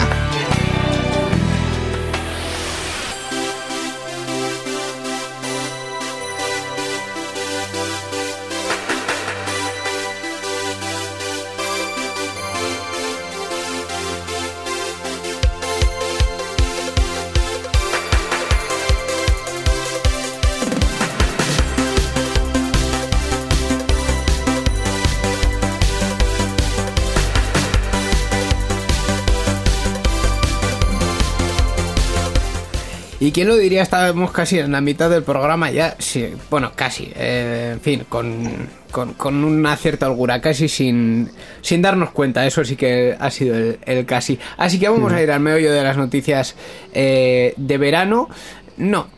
[33.25, 33.81] ¿Y quién lo diría?
[33.81, 35.97] Estábamos casi en la mitad del programa ya.
[35.99, 37.11] Sí, bueno, casi.
[37.17, 41.31] eh, en fin, con, con, con una cierta holgura, casi sin,
[41.63, 42.45] sin darnos cuenta.
[42.47, 44.39] Eso sí que ha sido el, el casi.
[44.59, 46.55] Así que vamos a ir al meollo de las noticias
[46.93, 48.29] eh, de verano.
[48.77, 49.09] No,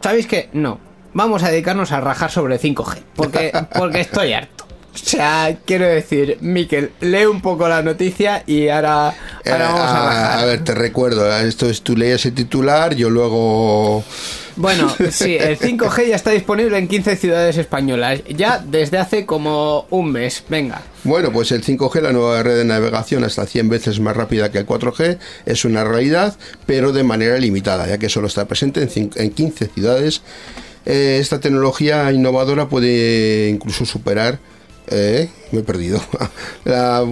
[0.00, 0.48] ¿sabéis qué?
[0.52, 0.78] No.
[1.12, 3.02] Vamos a dedicarnos a rajar sobre 5G.
[3.16, 4.55] Porque, porque estoy harto.
[5.02, 9.80] O sea, quiero decir, Miquel, lee un poco la noticia y ahora, Eh, ahora vamos
[9.90, 10.38] a rajar.
[10.40, 14.02] a ver, te recuerdo, eh, esto es tú lees el titular, yo luego...
[14.56, 19.86] Bueno, sí, el 5G ya está disponible en 15 ciudades españolas, ya desde hace como
[19.90, 20.42] un mes.
[20.48, 20.80] Venga.
[21.04, 24.58] Bueno, pues el 5G, la nueva red de navegación hasta 100 veces más rápida que
[24.58, 29.10] el 4G, es una realidad, pero de manera limitada, ya que solo está presente en,
[29.14, 30.22] en 15 ciudades.
[30.86, 34.38] Eh, esta tecnología innovadora puede incluso superar,
[34.88, 36.00] eh, me he perdido,
[36.64, 37.04] la,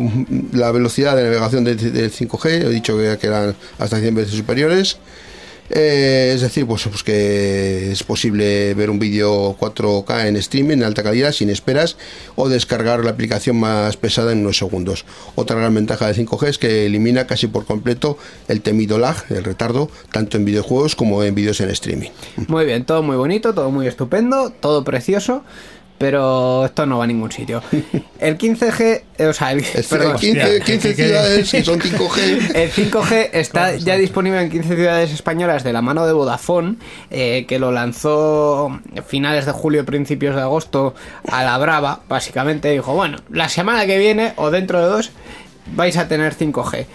[0.52, 4.34] la velocidad de navegación del, del 5G, he dicho que, que eran hasta 100 veces
[4.34, 4.98] superiores.
[5.70, 10.84] Eh, es decir, pues, pues que es posible ver un vídeo 4K en streaming en
[10.84, 11.96] alta calidad sin esperas
[12.36, 15.06] o descargar la aplicación más pesada en unos segundos.
[15.36, 19.42] Otra gran ventaja de 5G es que elimina casi por completo el temido lag, el
[19.42, 22.10] retardo, tanto en videojuegos como en vídeos en streaming.
[22.48, 25.44] Muy bien, todo muy bonito, todo muy estupendo, todo precioso,
[25.98, 27.62] pero esto no va a ningún sitio.
[28.18, 31.64] El 15G, eh, o sea, el, Este, perdón, 15, Hostia, 15 que- que- ciudades que
[31.64, 32.50] son 5G.
[32.54, 36.76] El 5G está ya disponible en 15 ciudades españolas de la mano de Vodafone,
[37.10, 40.94] eh, que lo lanzó a finales de julio, principios de agosto
[41.30, 45.10] a la brava, básicamente dijo, bueno, la semana que viene o dentro de dos
[45.74, 46.86] vais a tener 5G.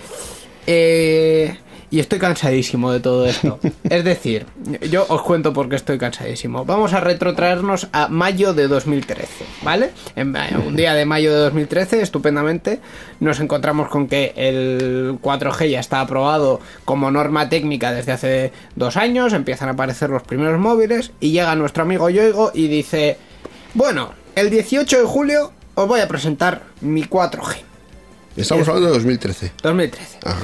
[0.68, 1.58] Eh,
[1.92, 3.60] y estoy cansadísimo de todo esto.
[3.90, 4.46] Es decir,
[4.90, 6.64] yo os cuento por qué estoy cansadísimo.
[6.66, 9.28] Vamos a retrotraernos a mayo de 2013,
[9.64, 9.92] ¿vale?
[10.16, 12.80] En un día de mayo de 2013, estupendamente,
[13.20, 18.96] nos encontramos con que el 4G ya está aprobado como norma técnica desde hace dos
[18.98, 23.18] años, empiezan a aparecer los primeros móviles y llega nuestro amigo Yoigo y dice,
[23.74, 27.58] bueno, el 18 de julio os voy a presentar mi 4G.
[28.36, 29.52] Estamos hablando de 2013.
[29.64, 30.20] 2013.
[30.24, 30.40] Ajá.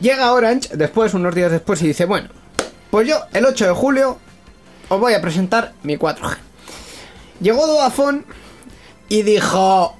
[0.00, 2.28] Llega Orange después, unos días después, y dice, bueno,
[2.90, 4.18] pues yo el 8 de julio
[4.88, 6.36] os voy a presentar mi 4G.
[7.40, 8.22] Llegó Vodafone
[9.08, 9.96] y dijo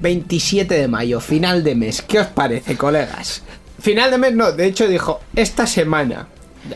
[0.00, 2.02] 27 de mayo, final de mes.
[2.02, 3.42] ¿Qué os parece, colegas?
[3.78, 6.28] Final de mes no, de hecho dijo esta semana.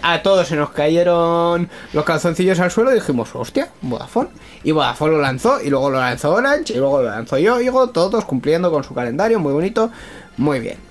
[0.03, 4.29] A todos se nos cayeron los calzoncillos al suelo y dijimos, hostia, Vodafone.
[4.63, 7.89] Y Vodafone lo lanzó, y luego lo lanzó Orange, y luego lo lanzó yo, digo,
[7.89, 9.91] todos cumpliendo con su calendario, muy bonito,
[10.37, 10.90] muy bien.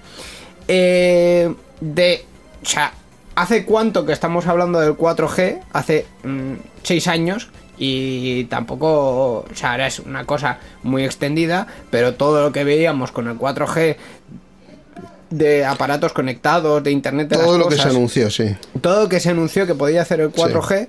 [0.70, 2.26] Eh, de.
[2.62, 2.94] O sea,
[3.36, 5.62] ¿hace cuánto que estamos hablando del 4G?
[5.74, 6.06] Hace
[6.84, 7.50] 6 años.
[7.78, 9.46] Y tampoco.
[9.50, 11.68] O sea, ahora es una cosa muy extendida.
[11.90, 13.98] Pero todo lo que veíamos con el 4G.
[15.32, 18.56] De aparatos conectados, de internet de Todo las lo que se anunció, sí.
[18.82, 20.88] todo lo que se anunció que podía hacer el 4G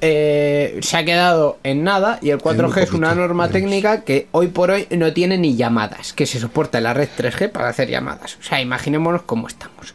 [0.00, 4.48] eh, se ha quedado en nada y el 4G es una norma técnica que hoy
[4.48, 7.88] por hoy no tiene ni llamadas, que se soporta en la red 3G para hacer
[7.88, 8.36] llamadas.
[8.40, 9.94] O sea, imaginémonos cómo estamos.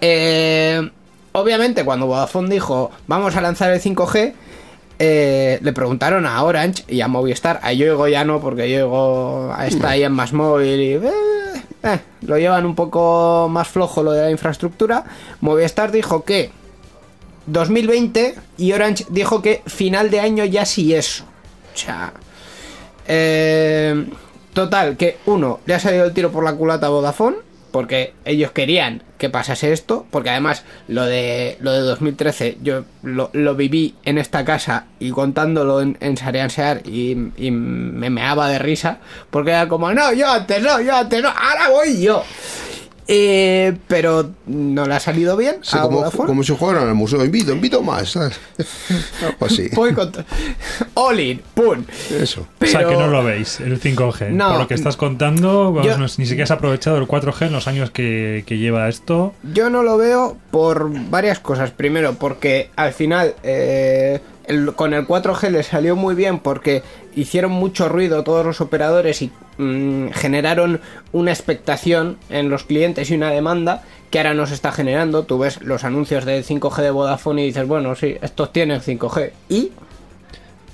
[0.00, 0.90] Eh,
[1.32, 4.32] obviamente, cuando Vodafone dijo vamos a lanzar el 5G,
[4.98, 9.90] eh, le preguntaron a Orange y a Movistar, a Yoigo ya no, porque Yoigo está
[9.90, 11.00] ahí en más móvil y
[12.22, 15.04] lo llevan un poco más flojo lo de la infraestructura.
[15.40, 16.50] Movistar dijo que
[17.46, 21.24] 2020 y Orange dijo que final de año ya sí eso.
[21.74, 22.12] O sea,
[23.06, 24.06] eh,
[24.52, 27.36] total, que uno, le ha salido el tiro por la culata a Vodafone,
[27.70, 33.28] porque ellos querían que pasase esto, porque además lo de lo de 2013 yo lo,
[33.34, 36.16] lo viví en esta casa y contándolo en, en
[36.84, 38.98] y, y me meaba de risa,
[39.30, 42.22] porque era como, no, yo antes no, yo antes no, ahora voy yo.
[43.08, 47.24] Eh, pero no le ha salido bien Sí, a como, como si jugaran al museo.
[47.24, 48.10] Invito, invito más.
[48.12, 48.40] ¿sabes?
[49.22, 49.68] Algo así.
[49.74, 50.24] Voy con to-
[50.94, 51.84] All in, pum.
[52.10, 52.46] Eso.
[52.60, 54.30] O sea Pero- que no lo veis, el 5G.
[54.30, 54.50] No.
[54.50, 57.52] Por lo que estás contando, vamos, Yo- no- ni siquiera has aprovechado el 4G en
[57.52, 59.34] los años que, que lleva esto.
[59.54, 61.70] Yo no lo veo por varias cosas.
[61.70, 66.82] Primero, porque al final eh, el- con el 4G le salió muy bien porque
[67.14, 70.80] hicieron mucho ruido todos los operadores y mm, generaron
[71.12, 75.24] una expectación en los clientes y una demanda que ahora nos está generando.
[75.24, 79.30] Tú ves los anuncios del 5G de Vodafone y dices, bueno, sí, estos tienen 5G.
[79.48, 79.72] ¿Y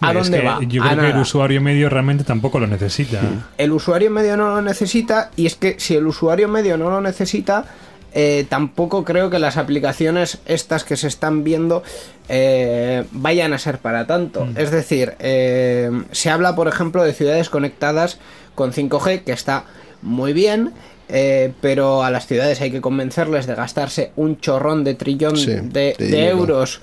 [0.00, 0.58] a Es dónde que va?
[0.66, 3.20] Yo A creo que el usuario medio realmente tampoco lo necesita.
[3.56, 7.00] El usuario medio no lo necesita y es que si el usuario medio no lo
[7.00, 7.64] necesita,
[8.14, 11.82] eh, tampoco creo que las aplicaciones estas que se están viendo
[12.28, 14.46] eh, vayan a ser para tanto.
[14.56, 18.18] Es decir, eh, se habla, por ejemplo, de ciudades conectadas
[18.54, 19.64] con 5G, que está
[20.02, 20.72] muy bien.
[21.08, 25.52] eh, pero a las ciudades hay que convencerles de gastarse un chorrón de trillón Sí,
[25.60, 26.80] de, de euros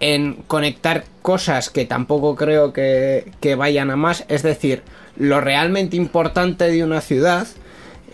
[0.00, 4.24] en conectar cosas que tampoco creo que, que vayan a más.
[4.28, 4.82] Es decir,
[5.16, 7.46] lo realmente importante de una ciudad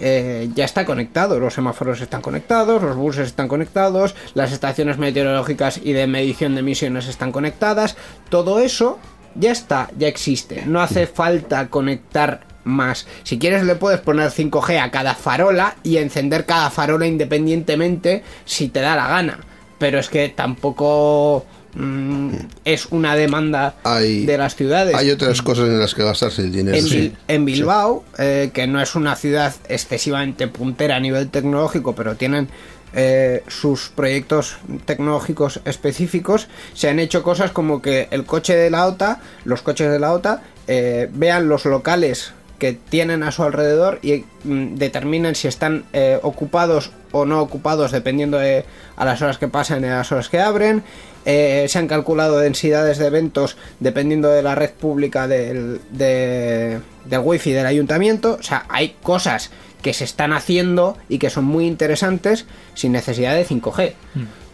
[0.01, 1.39] eh, ya está conectado.
[1.39, 6.61] Los semáforos están conectados, los buses están conectados, las estaciones meteorológicas y de medición de
[6.61, 7.97] emisiones están conectadas.
[8.29, 8.99] Todo eso
[9.35, 10.65] ya está, ya existe.
[10.67, 13.07] No hace falta conectar más.
[13.23, 18.69] Si quieres le puedes poner 5G a cada farola y encender cada farola independientemente si
[18.69, 19.41] te da la gana.
[19.79, 22.31] Pero es que tampoco mm,
[22.65, 24.95] es una demanda Hay- de las ciudades.
[24.95, 26.77] Hay otras cosas en las que gastarse el dinero.
[26.77, 26.97] En, sí.
[26.97, 32.17] Bil- en Bilbao, eh, que no es una ciudad excesivamente puntera a nivel tecnológico, pero
[32.17, 32.49] tienen
[32.93, 38.87] eh, sus proyectos tecnológicos específicos, se han hecho cosas como que el coche de la
[38.87, 44.01] OTA, los coches de la OTA, eh, vean los locales que tienen a su alrededor
[44.03, 48.65] y mm, determinen si están eh, ocupados o no ocupados dependiendo de
[48.97, 50.83] a las horas que pasan y a las horas que abren.
[51.27, 57.21] Eh, se han calculado densidades de eventos dependiendo de la red pública del, de- del
[57.23, 58.37] wifi del ayuntamiento.
[58.41, 59.51] O sea, hay cosas
[59.83, 63.93] que se están haciendo y que son muy interesantes sin necesidad de 5G.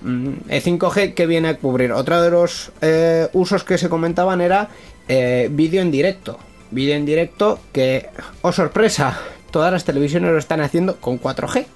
[0.03, 1.93] Mm, El 5G que viene a cubrir.
[1.93, 4.69] Otro de los eh, usos que se comentaban era
[5.09, 6.39] eh, vídeo en directo.
[6.73, 8.09] Vídeo en directo que,
[8.43, 9.19] oh sorpresa,
[9.53, 11.67] todas las televisiones lo están haciendo con 4G.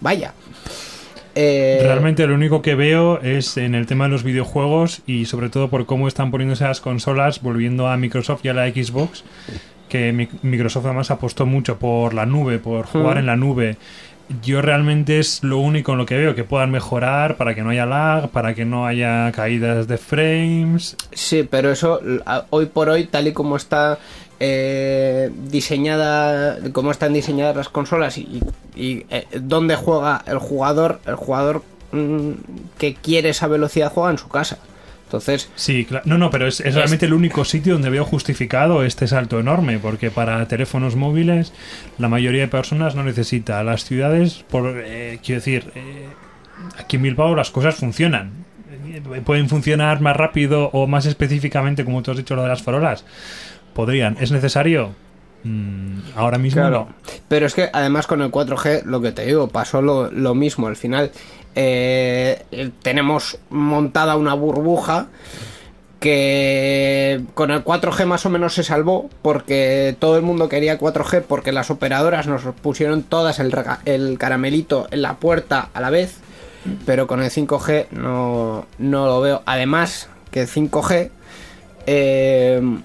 [0.00, 0.32] Vaya.
[1.34, 5.50] Eh, Realmente lo único que veo es en el tema de los videojuegos y sobre
[5.50, 9.22] todo por cómo están poniéndose las consolas, volviendo a Microsoft y a la Xbox,
[9.88, 13.18] que mi- Microsoft además apostó mucho por la nube, por jugar Mm.
[13.20, 13.76] en la nube.
[14.42, 17.70] Yo realmente es lo único en lo que veo que puedan mejorar para que no
[17.70, 20.96] haya lag, para que no haya caídas de frames.
[21.12, 22.00] Sí, pero eso
[22.50, 23.98] hoy por hoy, tal y como está
[24.40, 28.40] eh, diseñada, como están diseñadas las consolas y,
[28.76, 32.32] y, eh, dónde juega el jugador, el jugador mm,
[32.78, 34.58] que quiere esa velocidad juega en su casa.
[35.08, 36.04] Entonces, Sí, claro.
[36.06, 39.78] No, no, pero es, es realmente el único sitio donde veo justificado este salto enorme,
[39.78, 41.54] porque para teléfonos móviles
[41.96, 43.64] la mayoría de personas no necesita.
[43.64, 46.08] Las ciudades, por eh, quiero decir, eh,
[46.78, 48.44] aquí en Bilbao las cosas funcionan.
[48.86, 52.62] Eh, Pueden funcionar más rápido o más específicamente, como tú has dicho, lo de las
[52.62, 53.06] farolas.
[53.78, 54.16] Podrían.
[54.18, 54.90] ¿Es necesario?
[55.44, 56.88] Mm, ahora mismo Claro.
[56.88, 57.12] no.
[57.28, 60.66] Pero es que además con el 4G, lo que te digo, pasó lo, lo mismo.
[60.66, 61.12] Al final
[61.54, 65.06] eh, eh, tenemos montada una burbuja
[66.00, 71.22] que con el 4G más o menos se salvó porque todo el mundo quería 4G
[71.22, 76.16] porque las operadoras nos pusieron todas el, el caramelito en la puerta a la vez.
[76.84, 79.42] Pero con el 5G no, no lo veo.
[79.46, 81.10] Además que el 5G...
[81.86, 82.78] eh,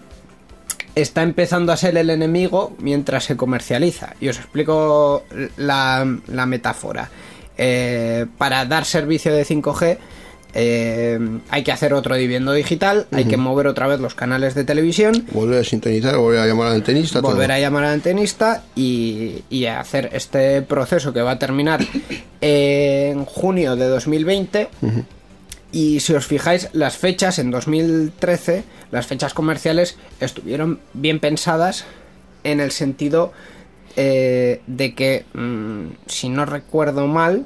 [0.96, 4.16] está empezando a ser el enemigo mientras se comercializa.
[4.20, 5.24] Y os explico
[5.58, 7.10] la, la metáfora.
[7.58, 9.98] Eh, para dar servicio de 5G
[10.56, 14.64] eh, hay que hacer otro dividendo digital, hay que mover otra vez los canales de
[14.64, 17.22] televisión, Volver a sintonizar, volver a llamar al antenista.
[17.22, 17.32] todo.
[17.32, 21.80] volver a llamar al antenista y, y hacer este proceso que va a terminar
[22.42, 24.70] en junio de 2020.
[25.74, 31.84] Y si os fijáis, las fechas en 2013, las fechas comerciales estuvieron bien pensadas
[32.46, 33.34] en el sentido
[33.96, 37.46] eh, de que, mm, si no recuerdo mal,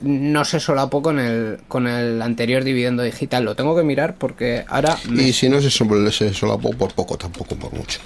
[0.00, 3.44] no se solapó con el, con el anterior dividendo digital.
[3.44, 4.96] Lo tengo que mirar porque ahora...
[5.08, 8.00] me- Y si no se, sol- se solapó por poco, tampoco por mucho.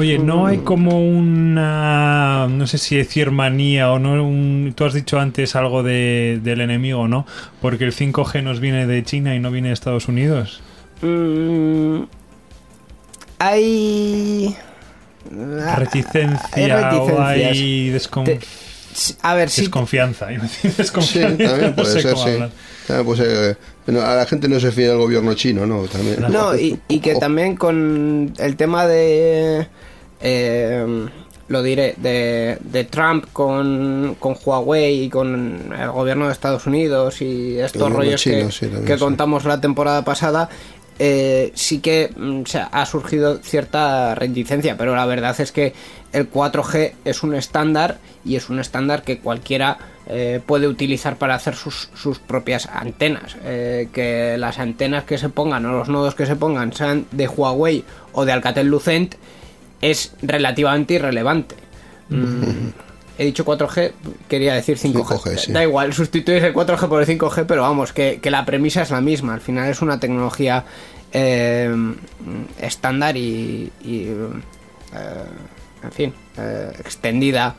[0.00, 4.94] Oye, ¿no hay como una, no sé si decir manía o no, un- tú has
[4.94, 7.26] dicho antes algo de, del enemigo, ¿no?
[7.60, 10.60] Porque el 5G nos viene de China y no viene de Estados Unidos.
[11.02, 12.02] Mm,
[13.38, 14.56] hay...
[15.76, 18.40] Reticencia, hay o hay descon- Te-
[19.22, 20.28] A ver, sí, desconfianza.
[20.48, 22.30] Sí, desconfianza, no sé ser, cómo sí.
[22.30, 22.50] hablar.
[22.86, 23.56] También puede ser,
[23.94, 25.82] eh, a la gente no se fía del gobierno chino, ¿no?
[25.84, 26.20] También.
[26.30, 29.68] No, y, y que Oh, también con el tema de.
[30.20, 31.06] Eh,
[31.48, 37.20] lo diré, de, de Trump con, con Huawei y con el gobierno de Estados Unidos
[37.22, 39.00] y estos rollos que, sí, también, que sí.
[39.00, 40.48] contamos la temporada pasada.
[41.02, 45.72] eh, sí que mm, o sea, ha surgido cierta reticencia, pero la verdad es que
[46.12, 51.34] el 4G es un estándar y es un estándar que cualquiera eh, puede utilizar para
[51.34, 53.36] hacer sus, sus propias antenas.
[53.44, 57.26] Eh, que las antenas que se pongan o los nodos que se pongan sean de
[57.26, 59.14] Huawei o de Alcatel Lucent
[59.80, 61.56] es relativamente irrelevante.
[62.08, 62.68] Mm,
[63.18, 63.92] He dicho 4G,
[64.28, 65.04] quería decir 5G.
[65.04, 65.52] 5G, sí.
[65.52, 68.90] Da igual, sustituyes el 4G por el 5G, pero vamos, que, que la premisa es
[68.90, 69.34] la misma.
[69.34, 70.64] Al final es una tecnología
[71.12, 71.70] eh,
[72.58, 74.28] estándar y, y, eh,
[75.82, 77.56] en fin, eh, extendida.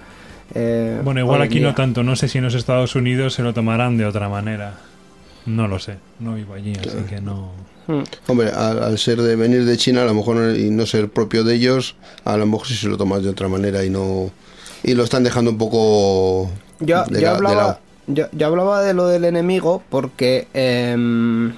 [0.56, 2.02] eh, Bueno, igual aquí no tanto.
[2.02, 4.80] No sé si en los Estados Unidos se lo tomarán de otra manera.
[5.46, 5.98] No lo sé.
[6.20, 7.52] No vivo allí, así que no.
[7.99, 8.04] Mm.
[8.27, 11.43] Hombre, al, al ser de venir de China, a lo mejor y no ser propio
[11.43, 14.32] de ellos, a lo mejor sí se lo tomas de otra manera y no.
[14.84, 16.49] Y lo están dejando un poco.
[16.80, 17.80] Yo, de yo la- de hablaba, lado.
[18.08, 21.54] yo, yo hablaba de lo del enemigo porque em,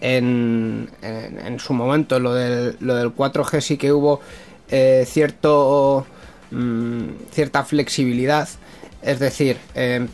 [0.00, 4.20] en, en, en su momento lo del, lo del 4G sí que hubo
[4.70, 6.06] eh, cierto
[6.50, 8.48] mm, cierta flexibilidad.
[9.02, 10.08] Es decir, em,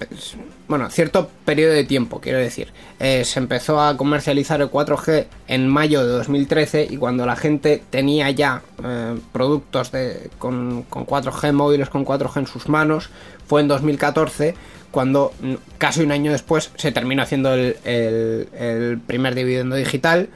[0.69, 2.69] bueno, cierto periodo de tiempo, quiero decir.
[3.01, 7.83] Eh, se empezó a comercializar el 4G en mayo de 2013 y cuando la gente
[7.91, 13.11] tenía ya eh, productos de, con, con 4G, móviles con 4G en sus manos,
[13.47, 14.55] fue en 2014
[14.93, 15.33] cuando
[15.79, 20.29] casi un año después se terminó haciendo el, el- primer dividendo digital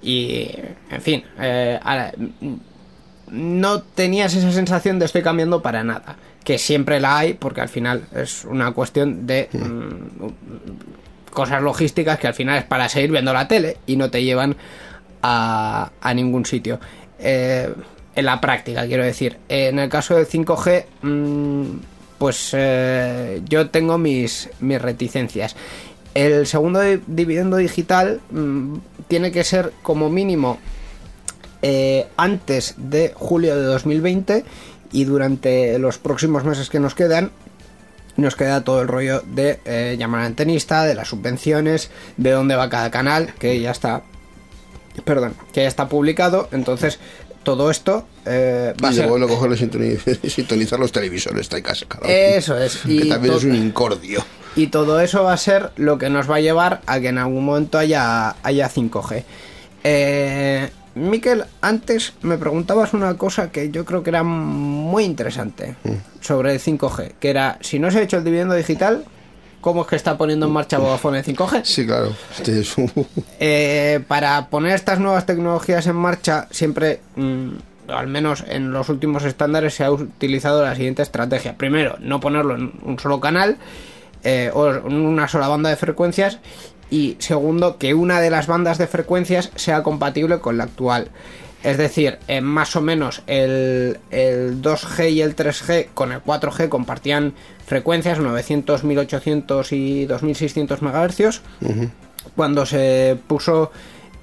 [0.00, 0.48] y,
[0.90, 1.78] en fin, eh,
[3.30, 6.16] no tenías esa sensación de estoy cambiando para nada.
[6.44, 12.26] Que siempre la hay, porque al final es una cuestión de mm, cosas logísticas que
[12.28, 14.56] al final es para seguir viendo la tele y no te llevan
[15.22, 16.78] a, a ningún sitio.
[17.18, 17.68] Eh,
[18.14, 19.36] en la práctica, quiero decir.
[19.48, 21.64] En el caso del 5G, mm,
[22.18, 25.54] pues eh, yo tengo mis, mis reticencias.
[26.14, 28.76] El segundo di- dividendo digital mm,
[29.08, 30.58] tiene que ser como mínimo
[31.62, 34.44] eh, antes de julio de 2020
[34.92, 37.30] y durante los próximos meses que nos quedan
[38.16, 42.56] nos queda todo el rollo de eh, llamar al antenista, de las subvenciones, de dónde
[42.56, 44.04] va cada canal, que ya está,
[45.04, 46.48] perdón, que ya está publicado.
[46.50, 46.98] Entonces,
[47.42, 49.10] todo esto eh, va a ser...
[49.10, 51.84] lo cogerlo y sintoni- sintonizar los televisores, está en casa.
[51.86, 52.06] claro.
[52.08, 52.76] Eso es.
[52.86, 54.24] Que Y, también to- es un incordio.
[54.56, 57.18] y todo eso va a ser lo que nos va a llevar a que en
[57.18, 59.24] algún momento haya, haya 5G.
[59.84, 65.76] Eh, Miquel, antes me preguntabas una cosa que yo creo que era muy interesante
[66.20, 69.04] sobre el 5G, que era, si no se ha hecho el dividendo digital,
[69.60, 71.64] ¿cómo es que está poniendo en marcha Vodafone el 5G?
[71.64, 72.14] Sí, claro.
[73.38, 77.48] Eh, para poner estas nuevas tecnologías en marcha, siempre, mm,
[77.88, 81.58] al menos en los últimos estándares, se ha utilizado la siguiente estrategia.
[81.58, 83.58] Primero, no ponerlo en un solo canal
[84.24, 86.38] eh, o en una sola banda de frecuencias.
[86.90, 91.10] Y segundo, que una de las bandas de frecuencias sea compatible con la actual.
[91.62, 96.68] Es decir, eh, más o menos el, el 2G y el 3G con el 4G
[96.68, 97.34] compartían
[97.66, 101.40] frecuencias 900, 1800 y 2600 MHz
[102.34, 103.70] cuando se puso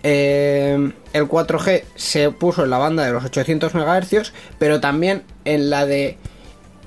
[0.04, 5.70] eh, el 4G se puso en la banda de los 800 MHz, pero también en
[5.70, 6.18] la de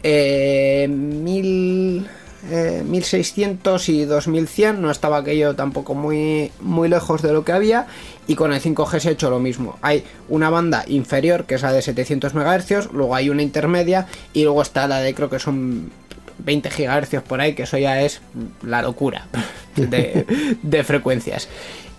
[0.02, 2.06] eh, 1000,
[2.50, 7.86] eh, 1600 y 2100, no estaba aquello tampoco muy, muy lejos de lo que había,
[8.26, 9.78] y con el 5G se ha hecho lo mismo.
[9.82, 14.44] Hay una banda inferior, que es la de 700 MHz, luego hay una intermedia, y
[14.44, 15.90] luego está la de creo que son
[16.38, 18.20] 20 GHz por ahí, que eso ya es
[18.62, 19.26] la locura
[19.76, 20.26] de,
[20.62, 21.48] de frecuencias.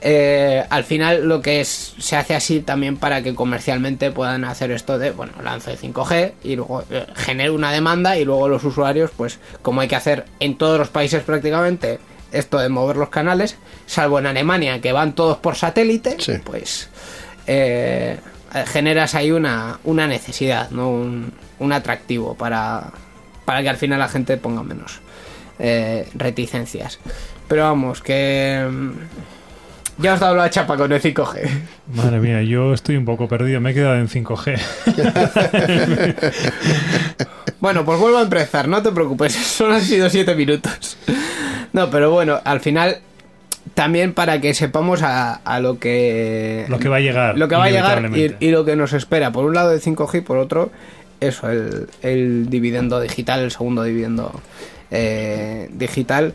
[0.10, 4.72] Eh, al final lo que es se hace así también para que comercialmente puedan hacer
[4.72, 8.64] esto de bueno lanzo de 5G y luego eh, genero una demanda y luego los
[8.64, 12.00] usuarios pues como hay que hacer en todos los países prácticamente
[12.32, 16.34] esto de mover los canales salvo en Alemania que van todos por satélite Sí.
[16.42, 16.90] pues
[17.48, 18.18] eh,
[18.68, 22.92] generas ahí una, una necesidad no un, un atractivo para
[23.44, 25.00] para que al final la gente ponga menos
[25.60, 27.00] eh, reticencias
[27.50, 28.66] pero vamos que
[30.00, 31.50] ya os he dado la chapa con el 5G.
[31.96, 33.60] Madre mía, yo estoy un poco perdido.
[33.62, 34.58] Me he quedado en 5G.
[37.60, 40.98] Bueno, pues vuelvo a empezar, no te preocupes, solo han sido 7 minutos.
[41.74, 43.00] No, pero bueno, al final
[43.74, 47.38] también para que sepamos a, a lo que Lo que va a llegar.
[47.38, 49.32] lo que va a llegar y, y lo que nos espera.
[49.32, 50.70] Por un lado el 5G, por otro,
[51.20, 54.40] eso, el, el dividendo digital, el segundo dividendo
[54.92, 56.34] eh, digital.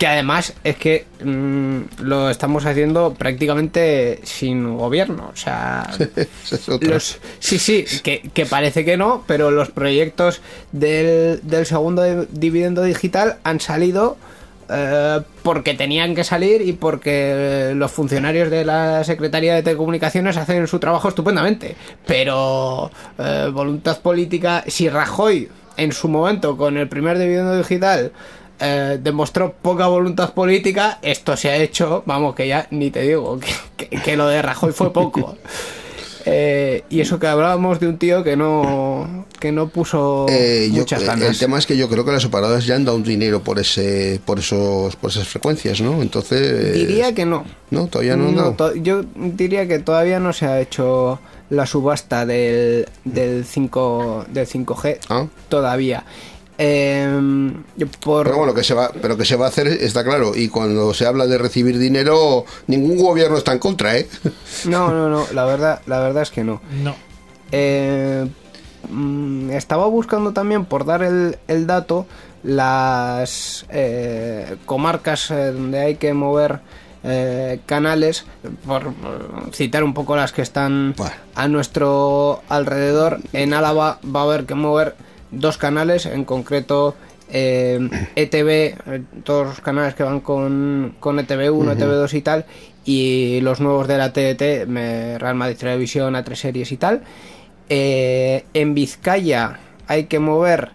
[0.00, 5.30] Que además es que mm, lo estamos haciendo prácticamente sin gobierno.
[5.30, 10.40] O sea, es los, sí, sí, que, que parece que no, pero los proyectos
[10.72, 14.16] del, del segundo de- dividendo digital han salido
[14.70, 20.66] eh, porque tenían que salir y porque los funcionarios de la Secretaría de Telecomunicaciones hacen
[20.66, 21.76] su trabajo estupendamente.
[22.06, 28.12] Pero eh, voluntad política, si Rajoy en su momento con el primer dividendo digital
[28.60, 33.38] eh, demostró poca voluntad política, esto se ha hecho, vamos, que ya ni te digo,
[33.76, 35.36] que, que- que lo de Rajoy fue poco.
[36.26, 41.02] Eh, y eso que hablábamos de un tío que no que no puso Eh, muchas
[41.02, 41.30] ganas.
[41.30, 43.58] el tema es que yo creo que las operadoras ya han dado un dinero por
[43.58, 47.46] ese por esos por esas frecuencias no entonces Diría que no.
[47.70, 52.86] no todavía no to- yo diría que todavía no se ha hecho la subasta del,
[53.06, 55.26] del 5 del 5G Ah.
[55.48, 56.04] todavía.
[56.62, 57.62] Em,
[58.04, 60.48] por pero bueno que se va pero que se va a hacer está claro y
[60.48, 64.06] cuando se habla de recibir dinero ningún gobierno está en contra eh
[64.66, 66.60] no, no, no, la verdad, la verdad es que no.
[66.82, 66.94] No.
[67.50, 68.26] Eh,
[68.90, 72.06] mm, estaba buscando también, por dar el, el dato,
[72.42, 76.60] las eh, comarcas eh, donde hay que mover
[77.04, 78.26] eh, canales,
[78.66, 78.92] por
[79.52, 81.14] citar un poco las que están Bueno.
[81.34, 83.20] a nuestro alrededor.
[83.32, 84.94] En Álava va a haber que mover
[85.30, 86.94] dos canales, en concreto
[87.32, 87.78] eh,
[88.16, 92.44] ETV, eh, todos los canales que van con, con E ETV1, ETV2 y tal,
[92.84, 97.02] y los nuevos de la TDT, me- Real Madrid Televisión, A3 Series y tal.
[97.68, 100.70] Eh, en Vizcaya hay que mover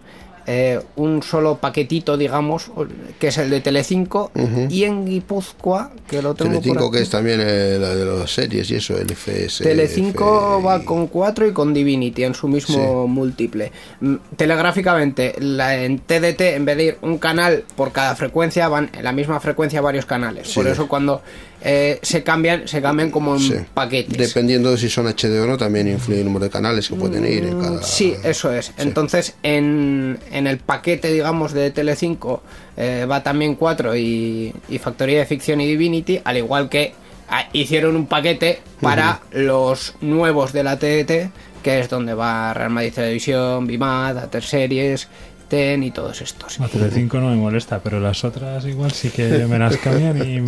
[0.46, 2.70] eh, un solo paquetito, digamos,
[3.18, 4.30] que es el de Telecinco,
[4.70, 6.96] y en Guipúzcoa, que lo tengo por Telecinco aquí.
[6.96, 10.84] que es también eh, la de las series y eso el FS Telecinco F- va
[10.84, 13.72] con 4 y con Divinity en su mismo múltiple.
[14.00, 18.90] Mm, Telegráficamente, la, en TDT, en vez de ir un canal por cada frecuencia, van
[18.96, 20.52] en la misma frecuencia varios canales.
[20.54, 21.22] Por eso cuando
[21.68, 23.54] eh, se cambian, se cambian como en Sí.
[23.74, 24.16] paquetes.
[24.16, 27.26] dependiendo de si son HD o no también influye el número de canales que pueden
[27.26, 28.72] ir en cada Mm, Sí, eso es.
[28.78, 32.42] Entonces, en, en el paquete, digamos, de Telecinco
[32.76, 36.94] eh, va también 4 y, y Factoría de Ficción y Divinity, al igual que
[37.28, 41.30] ah, hicieron un paquete para los nuevos de la TDT,
[41.64, 45.08] que es donde va Real Madrid Televisión, Bimad, Ater Series,
[45.48, 46.60] TEN y todos estos.
[46.60, 50.42] A Telecinco no me molesta, pero las otras igual sí que me las cambian y...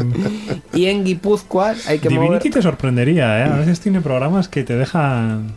[0.78, 2.53] Y en Guipúzcoa hay que Divinity mover...
[2.53, 3.44] te sorprendería, ¿eh?
[3.44, 5.53] A veces tiene programas que te dejan...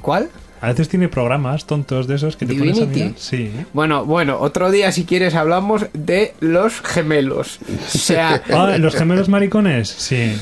[0.00, 0.30] ¿Cuál?
[0.62, 3.00] A veces tiene programas tontos de esos que te pones a Divinity.
[3.02, 3.18] mirar.
[3.18, 3.50] Sí.
[3.72, 7.58] Bueno, bueno, otro día si quieres hablamos de los gemelos.
[7.94, 9.88] O sea, Ah, ¿los gemelos maricones?
[9.88, 10.34] Sí.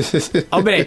[0.50, 0.86] hombre,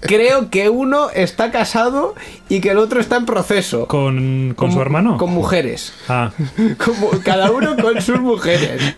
[0.00, 2.14] creo que uno está casado
[2.50, 3.86] y que el otro está en proceso.
[3.86, 5.16] ¿Con, con su hermano?
[5.16, 5.92] Con mujeres.
[6.08, 6.30] Ah,
[6.84, 8.94] Como cada uno con sus mujeres.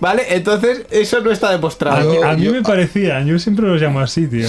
[0.00, 0.24] ¿Vale?
[0.30, 2.14] Entonces, eso no está a, demostrado.
[2.14, 4.48] Yo- a mí yo- me parecían, yo siempre los llamo así, tío.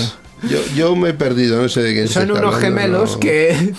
[0.50, 3.20] Yo, yo me he perdido, no sé de quién se Son unos gemelos no.
[3.20, 3.74] que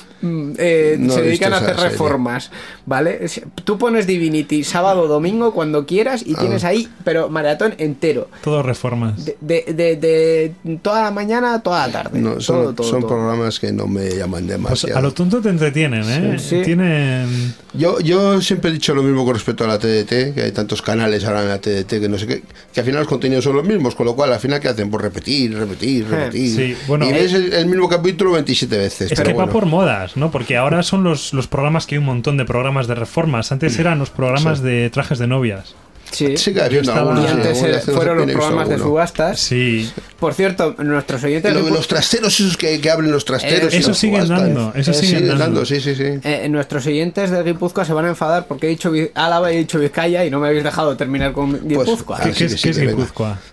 [0.59, 1.91] eh, No se dedican a hacer serie.
[1.91, 2.51] reformas,
[2.87, 3.21] ¿vale?
[3.65, 6.31] Tú pones Divinity sábado, domingo, cuando quieras Ah.
[6.31, 8.29] y tienes ahí, pero maratón entero.
[8.43, 9.25] Todos reformas.
[9.25, 10.53] De, de, de- de
[10.83, 12.19] toda la mañana a toda la tarde.
[12.19, 13.09] No, son, todo, todo, son todo.
[13.11, 14.99] programas que no me llaman Pues demasiado.
[14.99, 16.39] a lo tonto te entretienen, ¿eh?
[16.39, 16.63] Sí, sí.
[16.63, 17.55] Tienen...
[17.75, 20.81] Yo, yo siempre he dicho lo mismo con respecto a la TDT, que hay tantos
[20.83, 23.57] canales ahora en la TDT que no sé qué, que al final los contenidos son
[23.57, 24.91] los mismos, con lo cual al final ¿qué hacen?
[24.91, 26.57] Pues repetir, repetir, repetir.
[26.57, 29.11] Sí, bueno, y eh, ves el, el mismo capítulo 27 veces.
[29.13, 30.31] Es pero que va por modas, ¿no?
[30.31, 33.53] Porque ahora son los, los programas que hay un montón de programas de reformas.
[33.53, 35.75] Antes eran los programas de trajes de novias.
[36.11, 36.27] Sí.
[36.35, 39.41] Que Y antes eh, fueron los programas de subastas.
[39.41, 39.91] Sí,
[40.21, 41.53] Por cierto, nuestros oyentes...
[41.53, 43.73] lo- de- los trasteros, esos que, que abren los trasteros.
[43.75, 45.65] Eh, y eso siguen dando, eso Eh, siguen Siguen dando.
[45.67, 46.05] sí, sí, sí.
[46.23, 49.59] Eh, nuestros oyentes de Guipúzcoa se van a enfadar porque he dicho Álava y he
[49.59, 52.19] dicho Vizcaya y no me habéis dejado terminar con Guipúzcoa.
[52.21, 52.79] ah, ¿Qué, sí qué que es.
[52.81, 53.39] Guipúzcoa?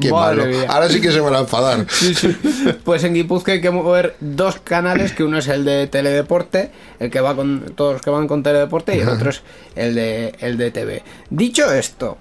[0.00, 0.46] Qué Madre malo.
[0.46, 0.66] mía.
[0.68, 1.86] Ahora sí que se van a enfadar.
[2.84, 6.70] Pues en Guipúzcoa hay que mover dos canales, que uno es el de Teledeporte,
[7.00, 9.42] el que va con todos los que van con Teledeporte, y el otro es
[9.76, 11.02] el de, el de TV.
[11.30, 12.18] Dicho esto,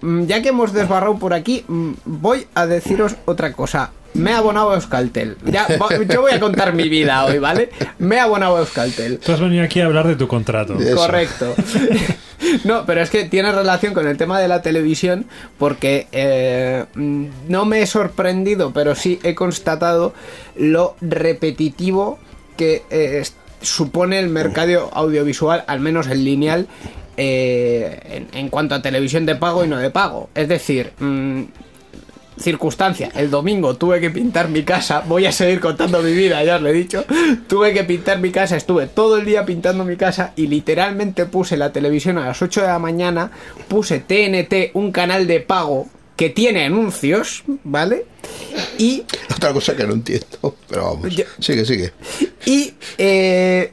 [0.00, 3.90] mm, ya que hemos desbarrado por aquí, mm, voy a deciros otra cosa.
[4.14, 5.36] Me he abonado a Euskaltel.
[5.44, 5.66] Ya,
[6.08, 7.68] yo voy a contar mi vida hoy, ¿vale?
[7.98, 9.18] Me he abonado a Euskaltel.
[9.18, 10.78] Tú has venido aquí a hablar de tu contrato.
[10.78, 10.96] Eso.
[10.96, 11.54] Correcto.
[12.64, 15.26] No, pero es que tiene relación con el tema de la televisión
[15.58, 20.12] porque eh, mm, no me he sorprendido, pero sí he constatado
[20.54, 22.18] lo repetitivo
[22.56, 23.22] que eh,
[23.60, 26.68] supone el mercado audiovisual, al menos el lineal,
[27.16, 28.00] eh,
[28.32, 30.30] en, en cuanto a televisión de pago y no de pago.
[30.34, 31.42] Es decir, mm,
[32.38, 36.56] circunstancia, el domingo tuve que pintar mi casa, voy a seguir contando mi vida, ya
[36.56, 37.04] os lo he dicho,
[37.48, 41.56] tuve que pintar mi casa, estuve todo el día pintando mi casa y literalmente puse
[41.56, 43.30] la televisión a las 8 de la mañana,
[43.68, 48.04] puse TNT, un canal de pago que tiene anuncios, ¿vale?
[48.78, 49.04] Y
[49.34, 51.14] Otra cosa que no entiendo, pero vamos.
[51.14, 51.92] Yo- Sigue, sigue.
[52.44, 53.72] y eh,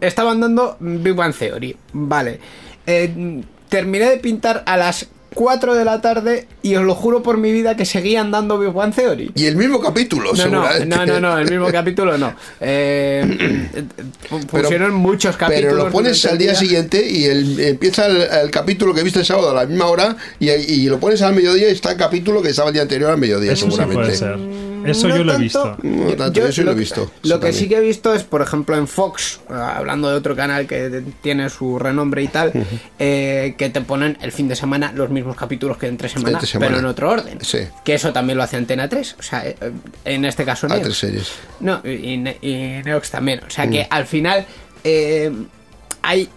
[0.00, 2.40] estaban dando Big Bang Theory, vale.
[2.88, 7.36] Eh, terminé de pintar a las 4 de la tarde y os lo juro por
[7.36, 9.30] mi vida que seguían dando Big Bang Theory.
[9.34, 10.86] Y el mismo capítulo, No, no, seguramente.
[10.86, 12.34] no, no, no, el mismo capítulo no.
[12.60, 13.76] Eh,
[14.50, 15.72] pusieron muchos capítulos.
[15.72, 19.26] Pero lo pones al día siguiente y el- empieza el, el capítulo que viste el
[19.26, 22.40] sábado a la misma hora y, y lo pones al mediodía y está el capítulo
[22.42, 24.02] que estaba el día anterior al mediodía, Eso sí seguramente.
[24.04, 24.67] puede ser.
[24.86, 25.76] Eso No yo lo he visto.
[25.82, 27.52] No tanto, yo lo he visto, Lo que también.
[27.54, 31.48] sí que he visto es, por ejemplo, en Fox, hablando de otro canal que tiene
[31.50, 32.52] su renombre y tal,
[32.98, 36.46] eh, que te ponen el fin de semana los mismos capítulos que entre semana, Entre
[36.46, 36.68] semana.
[36.68, 37.38] pero en otro orden.
[37.42, 37.58] Sí.
[37.84, 39.56] Que eso también lo hace Antena 3, o sea, eh,
[40.04, 40.82] en este caso A Neox.
[40.84, 41.32] tres series.
[41.60, 43.40] No, y, Ne- y Neox también.
[43.46, 44.46] O sea que al final
[44.84, 45.30] eh,
[46.08, 46.30] hay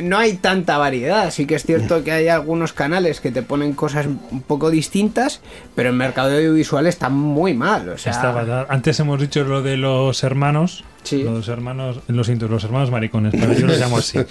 [0.00, 1.30] no hay tanta variedad.
[1.30, 5.42] Sí que es cierto que hay algunos canales que te ponen cosas un poco distintas,
[5.74, 7.90] pero el mercado audiovisual está muy mal.
[7.90, 8.66] O sea.
[8.68, 10.84] Antes hemos dicho lo de los hermanos.
[11.04, 11.22] Sí.
[11.22, 14.18] Los hermanos, lo siento, los hermanos maricones, pero yo los llamo así.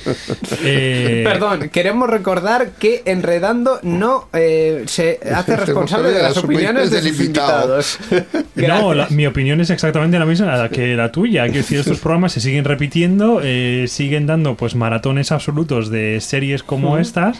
[0.63, 7.01] Eh, Perdón, queremos recordar que Enredando no eh, se hace responsable de las opiniones de
[7.01, 7.99] sus invitados.
[8.55, 11.43] No, la- mi opinión es exactamente la misma que la tuya.
[11.43, 16.63] Quiero decir, estos programas se siguen repitiendo, eh, siguen dando pues maratones absolutos de series
[16.63, 17.39] como estas.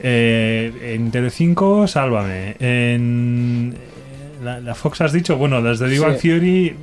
[0.00, 2.56] Eh, en Telecinco, Sálvame.
[2.58, 3.74] En
[4.42, 6.28] la, la Fox has dicho, bueno, las de Bang Sí.
[6.28, 6.74] Theory.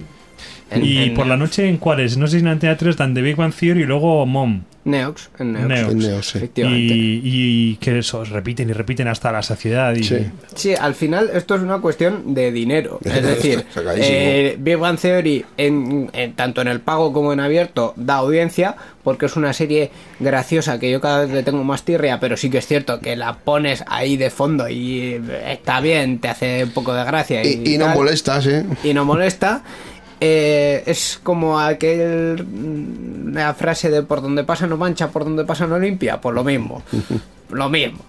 [0.72, 1.49] En- y en por la Neox.
[1.51, 2.17] noche, ¿en cuáles?
[2.17, 4.61] No sé si en Antena 3 dan de Big Bang Theory y luego Mom.
[4.86, 5.67] Neox, en Neox.
[5.67, 5.91] Neox.
[5.91, 6.38] En Neo, sí.
[6.38, 6.93] Efectivamente.
[6.95, 9.93] Y, y que eso, repiten y repiten hasta la saciedad.
[9.95, 10.17] Y, Sí.
[10.55, 12.99] Sí, al final esto es una cuestión de dinero.
[13.05, 13.65] Es decir,
[13.97, 18.76] eh, Big Bang Theory, en, en- tanto en el pago como en abierto, da audiencia
[19.03, 22.49] porque es una serie graciosa que yo cada vez le tengo más tirria, pero sí
[22.49, 26.72] que es cierto que la pones ahí de fondo y está bien, te hace un
[26.72, 27.43] poco de gracia.
[27.43, 28.65] Y, Y, y no molestas, ¿eh?
[28.84, 29.61] y no molesta.
[30.22, 35.45] Eh, es como aquel mm, la frase de por donde pasa no mancha, por donde
[35.45, 36.84] pasa no limpia, pues lo mismo,
[37.49, 37.99] lo mismo.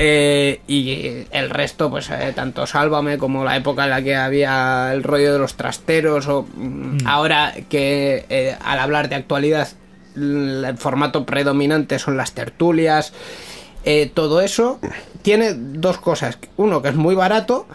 [0.00, 4.92] Eh, y el resto, pues eh, tanto Sálvame como la época en la que había
[4.92, 9.68] el rollo de los trasteros o mm, ahora que eh, al hablar de actualidad
[10.14, 13.12] el formato predominante son las tertulias,
[13.84, 14.78] eh, todo eso
[15.22, 16.38] tiene dos cosas.
[16.56, 17.66] Uno, que es muy barato,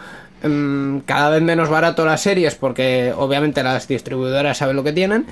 [0.44, 5.26] mm, cada vez menos barato las series porque obviamente las distribuidoras saben lo que tienen.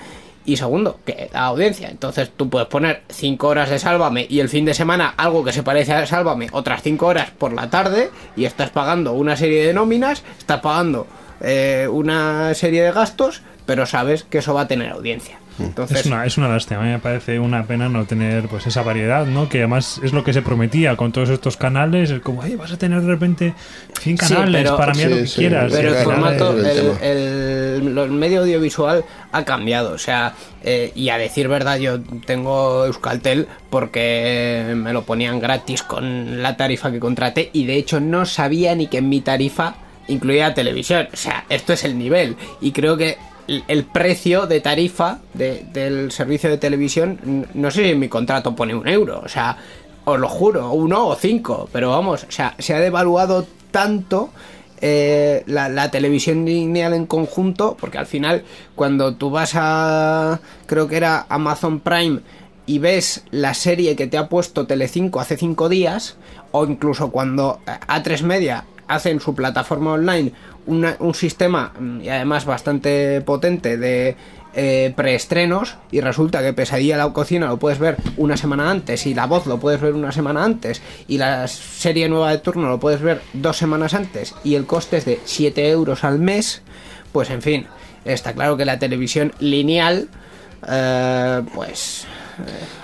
[0.44, 1.88] Y segundo, que la audiencia.
[1.88, 5.52] Entonces tú puedes poner 5 horas de Sálvame y el fin de semana algo que
[5.52, 9.64] se parece a Sálvame, otras 5 horas por la tarde, y estás pagando una serie
[9.64, 11.06] de nóminas, estás pagando
[11.40, 15.38] eh, una serie de gastos, pero sabes que eso va a tener audiencia.
[15.64, 18.66] Entonces, Es una, es una lástima, a mí me parece una pena no tener pues
[18.66, 19.48] esa variedad, ¿no?
[19.48, 22.72] Que además es lo que se prometía con todos estos canales, es como, "Ay, vas
[22.72, 23.54] a tener de repente
[24.00, 25.72] 100 Sí, canales pero- para mirar lo sí, que sí, quieras.
[25.72, 26.98] Pero el formato, es el el, tema.
[27.02, 29.92] el- lo- el medio audiovisual ha cambiado.
[29.92, 30.34] O sea,
[30.64, 36.56] eh, y a decir verdad, yo tengo Euskaltel porque me lo ponían gratis con la
[36.56, 39.74] tarifa que contraté y de hecho no sabía ni que en mi tarifa
[40.08, 41.08] incluía televisión.
[41.12, 42.36] O sea, esto es el nivel.
[42.60, 43.16] Y creo que
[43.49, 48.55] el, precio de tarifa de- del servicio de televisión, no sé si en mi contrato
[48.55, 49.20] pone un euro.
[49.24, 49.57] O sea,
[50.05, 51.68] os lo juro, uno o cinco.
[51.72, 54.30] Pero vamos, o sea, se ha devaluado tanto
[54.80, 58.43] eh, la, televisión lineal en conjunto, porque al final
[58.74, 62.20] cuando tú vas a, creo que era Amazon Prime,
[62.66, 66.16] y ves la serie que te ha puesto Telecinco hace cinco días,
[66.51, 70.32] o incluso cuando A3 Media hace en su plataforma online
[70.66, 74.16] una- un sistema, mm, y además bastante potente, de
[74.54, 79.14] eh, preestrenos y resulta que Pesadilla la cocina lo puedes ver una semana antes y
[79.14, 82.78] La Voz lo puedes ver una semana antes y la serie nueva de turno lo
[82.78, 86.60] puedes ver dos semanas antes y el coste es de 7 euros al mes,
[87.12, 87.66] pues en fin,
[88.04, 90.08] está claro que la televisión lineal,
[90.68, 92.06] eh, pues...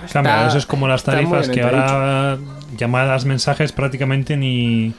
[0.05, 2.37] está- eso es como las tarifas que ahora
[2.77, 4.93] llamadas, mensajes prácticamente ni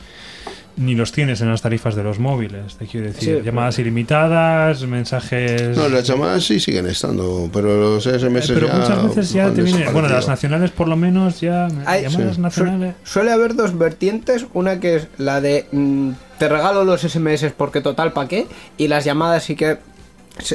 [0.81, 3.39] ni los tienes en las tarifas de los móviles, te quiero decir.
[3.39, 5.77] Sí, llamadas ilimitadas, mensajes...
[5.77, 9.51] No, las llamadas sí siguen estando, pero los SMS Eh, pero ya muchas veces ya
[9.51, 9.91] te viene...
[9.91, 11.69] Bueno, las nacionales por lo menos ya...
[11.85, 12.41] Hay- llamadas sí.
[12.41, 12.95] nacionales...
[13.05, 17.83] Suele haber dos vertientes, una que es la de mm, te regalo los SMS porque
[17.83, 18.47] total pa' qué,
[18.79, 19.79] y las llamadas sí que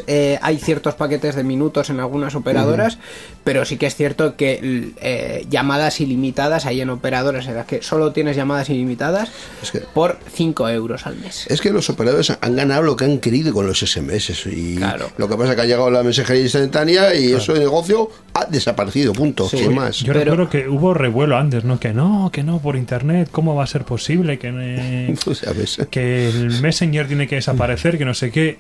[0.08, 2.98] eh, hay ciertos paquetes de minutos en algunas operadoras,
[3.44, 7.82] pero sí que es cierto que eh, llamadas ilimitadas hay en operadoras en las que
[7.84, 9.30] solo tienes llamadas ilimitadas
[9.62, 11.46] Es que- por 5 euros al mes.
[11.50, 15.10] Es que los operadores han ganado lo que han querido con los SMS y Claro.
[15.18, 18.46] lo que pasa es que ha llegado la mensajería instantánea y eso de negocio ha
[18.46, 19.58] desaparecido, punto, Sí.
[19.60, 19.98] sin más.
[20.00, 21.80] Yo Pero- recuerdo que hubo revuelo antes, ¿no?
[21.80, 25.78] Que no, que no, por internet, ¿cómo va a ser posible que, sabes.
[25.92, 28.58] que el Messenger tiene que desaparecer, que no sé qué?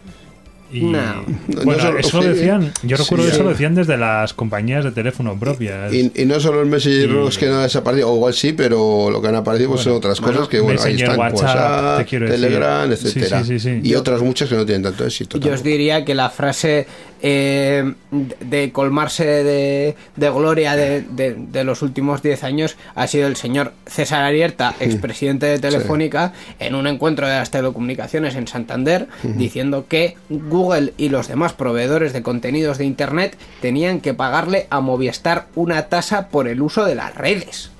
[0.76, 1.24] Y No.
[1.48, 4.34] bueno, No solo- eso lo decían, yo Sí, recuerdo que eso lo decían desde las
[4.34, 5.94] compañías de teléfono propias.
[5.94, 8.54] Y, y no solo el Messenger Y- los que no han desaparecido, o igual sí,
[8.54, 12.06] pero lo que han aparecido pues, son otras cosas que bueno, ahí están, WhatsApp, te
[12.06, 12.42] quiero decir.
[12.42, 13.44] Telegram, Sí, etcétera.
[13.44, 13.80] sí, sí, sí.
[13.84, 15.38] Y otras muchas que no tienen tanto éxito.
[15.40, 16.88] Yo os diría que la frase
[17.28, 23.26] eh, de colmarse de, de gloria de, de- de los últimos 10 años ha sido
[23.28, 29.08] el señor César Arierta, expresidente de Telefónica, en un encuentro de las telecomunicaciones en Santander,
[29.24, 30.65] diciendo que Google
[30.98, 36.30] y los demás proveedores de contenidos de Internet tenían que pagarle a Movistar una tasa
[36.30, 37.72] por el uso de las redes.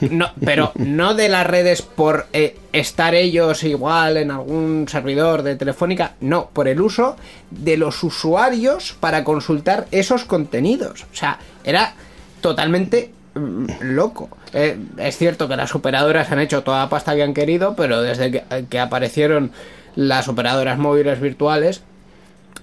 [0.00, 5.56] No, pero no de las redes por eh, estar ellos igual en algún servidor de
[5.56, 7.16] Telefónica, no, por el uso
[7.50, 11.04] de los usuarios para consultar esos contenidos.
[11.12, 11.94] O sea, era
[12.40, 14.30] totalmente mm, loco.
[14.54, 18.00] Eh, es cierto que las operadoras han hecho toda la pasta que han querido, pero
[18.00, 19.52] desde que, que aparecieron
[19.96, 21.82] las operadoras móviles virtuales,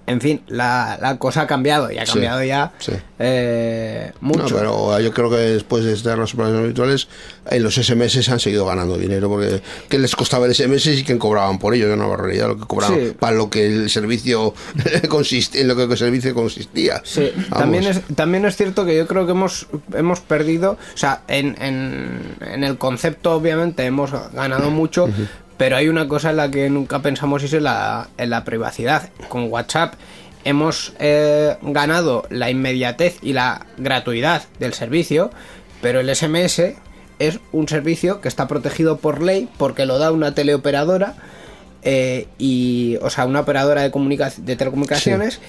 [0.08, 2.93] en fin, la, la cosa ha cambiado y ha Sí, cambiado ya sí.
[3.20, 4.55] eh, No, mucho.
[4.55, 7.08] pero yo creo que después de estar las operaciones habituales,
[7.49, 11.20] en los SMS han seguido ganando dinero, porque ¿qué les costaba el SMS y quién
[11.20, 11.86] cobraban por ello?
[11.88, 13.12] Era una barbaridad lo que cobraban Sí.
[13.20, 14.53] para lo que el servicio
[15.10, 17.01] consiste, en lo que el servicio consistía.
[17.03, 21.22] Sí, también es, también es cierto que yo creo que hemos, hemos perdido, o sea,
[21.28, 25.10] en, en, en el concepto obviamente hemos ganado mucho,
[25.58, 28.43] pero hay una cosa en la que nunca pensamos y es en la, en la
[28.43, 29.10] privacidad.
[29.28, 29.95] Con WhatsApp
[30.43, 35.32] hemos eh, ganado la inmediatez y la gratuidad del servicio,
[35.82, 36.76] pero el SMS
[37.20, 41.16] es un servicio que está protegido por ley porque lo da una teleoperadora
[41.82, 45.41] eh, y o sea una operadora de de telecomunicaciones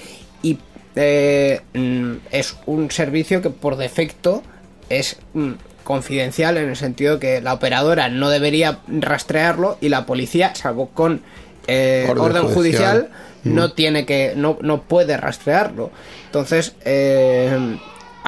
[0.43, 0.59] y
[0.97, 4.43] eh, mm, es un servicio que por defecto
[4.89, 5.53] es mm,
[5.89, 11.23] confidencial en el sentido que la operadora no debería rastrearlo y la policía salvo con
[11.67, 13.09] eh, Orden orden, judicial.
[13.09, 15.91] judicial, no tiene que no, no puede rastrearlo
[16.27, 17.79] entonces eh,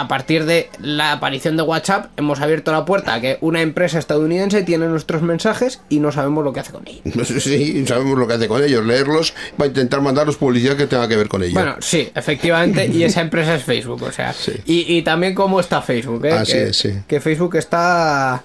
[0.00, 3.98] a partir de la aparición de WhatsApp hemos abierto la puerta a que una empresa
[3.98, 8.26] estadounidense tiene nuestros mensajes y no sabemos lo que hace con ellos Sí, sabemos lo
[8.26, 11.54] que hace con ellos, leerlos para intentar mandarlos publicidad que tenga que ver con ellos.
[11.54, 14.52] Bueno, sí, efectivamente, y esa empresa es Facebook, o sea, Sí.
[14.66, 16.32] y, y también cómo está Facebook, ¿eh?
[16.32, 16.90] Así que, es, sí.
[17.06, 18.42] que Facebook está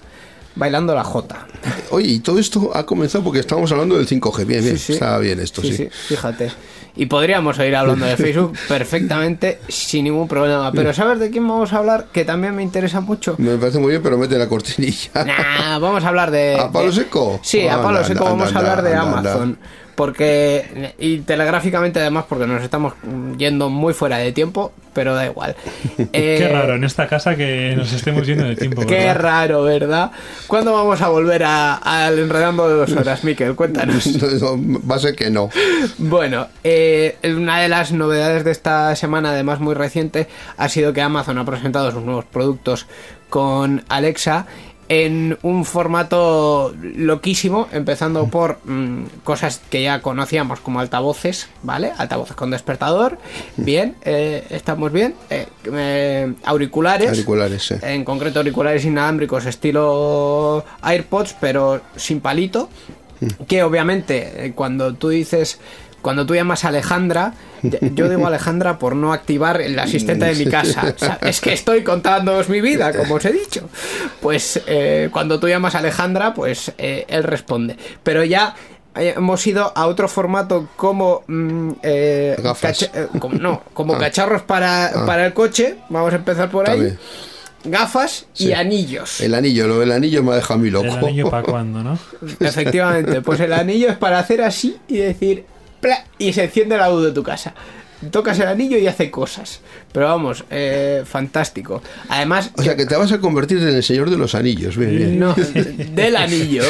[0.54, 1.46] bailando la jota.
[1.90, 4.44] oye, y todo esto ha comenzado porque estábamos hablando del 5G.
[4.46, 4.92] Bien, bien, Sí, sí.
[4.94, 5.88] está bien esto, sí.
[5.90, 6.50] fíjate.
[6.96, 10.72] Y podríamos seguir hablando de Facebook perfectamente sin ningún problema.
[10.72, 12.06] Pero ¿sabes de quién vamos a hablar?
[12.12, 13.34] Que también me interesa mucho.
[13.38, 15.10] Me parece muy bien, pero mete la cortinilla.
[15.14, 16.58] Nah, vamos a hablar de.
[16.58, 17.38] ¿A palo seco?
[17.42, 19.46] Sí, a Anda, palo seco vamos a hablar de anda.
[19.96, 20.92] Porque.
[20.98, 22.92] Y telegráficamente, además, porque nos estamos
[23.38, 25.56] yendo muy fuera de tiempo, pero da igual.
[25.96, 28.82] Qué Eh, raro en esta casa que nos estemos yendo de tiempo.
[28.86, 29.16] Qué ¿verdad?
[29.20, 30.10] raro, ¿verdad?
[30.46, 33.54] ¿Cuándo vamos a volver a- al enredando de dos horas, Miquel?
[33.56, 34.06] Cuéntanos.
[34.46, 35.48] No, va a ser que no.
[35.98, 40.28] Bueno, eh, una de las novedades de esta semana, además muy reciente,
[40.58, 42.86] ha sido que Amazon ha presentado sus nuevos productos
[43.30, 44.46] con Alexa
[44.88, 51.92] en un formato loquísimo, empezando por mm, cosas que ya conocíamos como altavoces, ¿vale?
[51.96, 53.18] Altavoces con despertador,
[53.56, 61.80] bien, eh, estamos bien, eh, eh, auriculares, Auriculares, en concreto auriculares inalámbricos estilo AirPods, pero
[61.96, 62.68] sin palito.
[63.48, 65.58] Que obviamente eh, cuando tú dices,
[66.06, 67.34] cuando tú llamas a Alejandra,
[67.64, 70.94] yo digo Alejandra por no activar el asistente de mi casa.
[70.94, 73.68] O sea, es que estoy contándoos mi vida, como os he dicho.
[74.20, 77.76] Pues eh, cuando tú llamas a Alejandra, pues eh, él responde.
[78.04, 78.54] Pero ya
[78.94, 82.82] eh, hemos ido a otro formato como mm, eh, Gafas.
[82.84, 83.98] eh, como- no como Ah.
[83.98, 85.06] cacharros para, Ah.
[85.06, 86.96] para el coche vamos a empezar por ahí
[87.64, 88.52] gafas y Sí.
[88.52, 90.86] anillos El anillo, lo del anillo me ha dejado a mí loco.
[90.86, 91.98] El anillo para cuándo, ¿no?
[92.38, 95.44] efectivamente pues el anillo es para hacer así y decir
[95.80, 96.04] ¡pla!
[96.18, 97.54] y se enciende la luz de tu casa
[98.10, 99.60] tocas el anillo y hace cosas
[99.92, 104.10] pero vamos eh, fantástico además O sea, que te vas a convertir en el señor
[104.10, 104.76] de los anillos.
[104.76, 105.18] Bien, bien.
[105.18, 105.34] no,
[105.94, 106.62] del anillo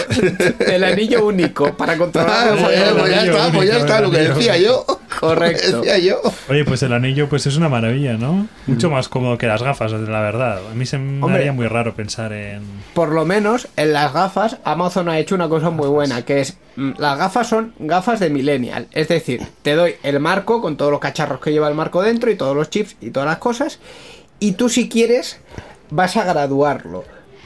[0.58, 4.10] del anillo único para controlar Ah, pues, ya, pues ya está, pues ya está, lo
[4.10, 4.86] que decía yo.
[5.20, 5.80] Correcto.
[5.80, 6.20] Decía yo.
[6.48, 8.48] Oye, pues el anillo pues es una maravilla, ¿no?
[8.66, 10.60] Mucho más cómodo que las gafas, la verdad.
[10.70, 11.40] A mí se me Hombre.
[11.40, 12.62] haría muy raro pensar en...
[12.94, 16.56] por lo menos en las gafas Amazon ha hecho una cosa muy buena que es
[16.76, 20.90] mm, las gafas son gafas de millennial es decir te doy el marco con todos
[20.90, 23.80] los cacharros que lleva el marco dentro y todos los chips y todas las cosas
[24.38, 25.38] y tú si quieres
[25.90, 27.04] vas a graduarlo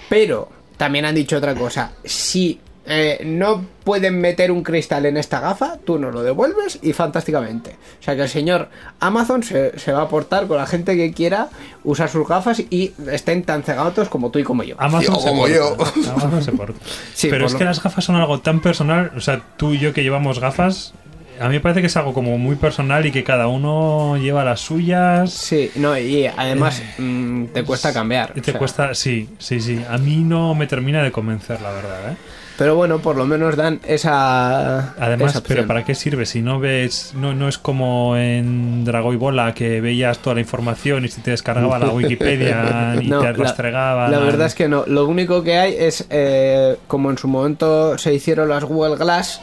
[0.08, 2.60] pero también han dicho otra cosa si
[2.92, 7.76] eh, no pueden meter un cristal en esta gafa, tú no lo devuelves y fantásticamente.
[8.00, 8.68] O sea que el señor
[8.98, 11.48] Amazon se, se va a aportar con la gente que quiera
[11.84, 14.74] usar sus gafas y estén tan cegados como tú y como yo.
[14.78, 15.76] Amazon Tío, se como porta, yo.
[16.12, 16.80] Amazon se porta.
[17.14, 19.12] Sí, Pero es lo- que las gafas son algo tan personal.
[19.16, 20.92] O sea, tú y yo que llevamos gafas,
[21.40, 24.44] a mí me parece que es algo como muy personal y que cada uno lleva
[24.44, 25.32] las suyas.
[25.32, 28.32] Sí, no, y además mm, te cuesta cambiar.
[28.32, 29.80] O te sea, cuesta, sí, sí, sí.
[29.88, 32.16] A mí no me termina de convencer, la verdad, ¿eh?
[32.60, 34.92] Pero bueno, por lo menos dan esa.
[35.02, 36.26] Además, esa pero ¿para qué sirve?
[36.26, 40.42] Si no ves, no, no es como en Drago y Bola que veías toda la
[40.42, 44.08] información y se te descargaba la Wikipedia y No, te la- rastregaba.
[44.10, 44.84] La verdad es que no.
[44.86, 49.40] Lo único que hay es, eh, como en su momento se hicieron las Google Glass,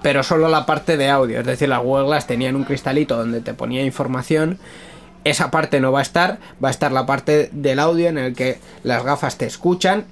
[0.00, 1.40] pero solo la parte de audio.
[1.40, 4.58] Es decir, las Google Glass tenían un cristalito donde te ponía información.
[5.24, 8.34] Esa parte no va a estar, va a estar la parte del audio en el
[8.34, 10.06] que las gafas te escuchan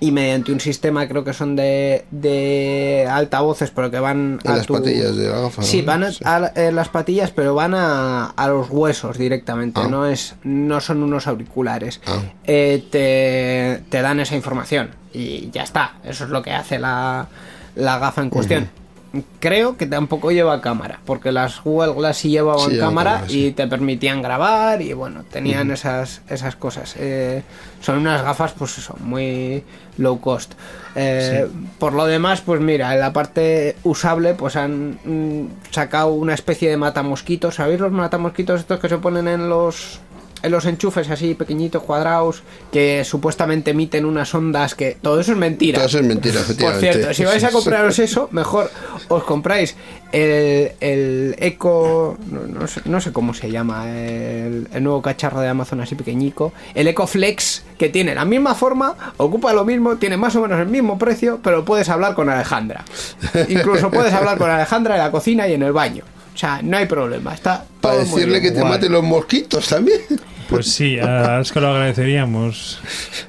[0.00, 4.56] y mediante un sistema, creo que son de, de altavoces, pero que van En a
[4.58, 5.62] las tu- patillas de la gafa.
[5.62, 5.86] Sí, ¿no?
[5.86, 6.22] van a, Sí.
[6.24, 9.80] a- en las patillas, pero van a, a los huesos directamente.
[9.82, 9.88] Ah.
[9.88, 12.00] No es, no son unos auriculares.
[12.06, 12.20] Ah.
[12.44, 15.94] Eh, te, te dan esa información y ya está.
[16.04, 17.26] Eso es lo que hace la,
[17.74, 18.70] la gafa en cuestión.
[19.40, 23.46] Creo que tampoco lleva cámara, porque las Google Glass sí llevaban Sí, cámara cámara, sí.
[23.46, 26.94] y te permitían grabar y bueno, tenían esas, esas cosas.
[26.98, 27.42] Eh,
[27.80, 29.64] son unas gafas, pues eso, muy
[29.96, 30.52] low cost.
[30.94, 31.48] Eh,
[31.78, 36.68] Por lo demás, pues mira, en la parte usable, pues han mm, sacado una especie
[36.68, 37.54] de matamosquitos.
[37.54, 40.00] ¿Sabéis los matamosquitos estos que se ponen en los
[40.42, 45.78] los enchufes así pequeñitos cuadrados que supuestamente emiten unas ondas que todo eso es mentira.
[45.78, 46.92] Todo eso es mentira, Por efectivamente.
[46.92, 48.70] cierto, si vais a compraros eso, mejor
[49.08, 49.76] os compráis
[50.12, 52.16] el, el Eco.
[52.30, 53.90] No, no sé, no sé cómo se llama.
[53.90, 56.52] El, el nuevo cacharro de Amazon así pequeñico.
[56.74, 60.60] El Eco Flex, que tiene la misma forma, ocupa lo mismo, tiene más o menos
[60.60, 62.84] el mismo precio, pero puedes hablar con Alejandra.
[63.48, 66.04] Incluso puedes hablar con Alejandra en la cocina y en el baño.
[66.38, 67.34] O sea, no hay problema.
[67.34, 68.42] Está Para muy decirle bien.
[68.42, 68.72] que te Guay.
[68.72, 69.98] maten los mosquitos también.
[70.48, 72.80] Pues sí, ah, es que lo agradeceríamos.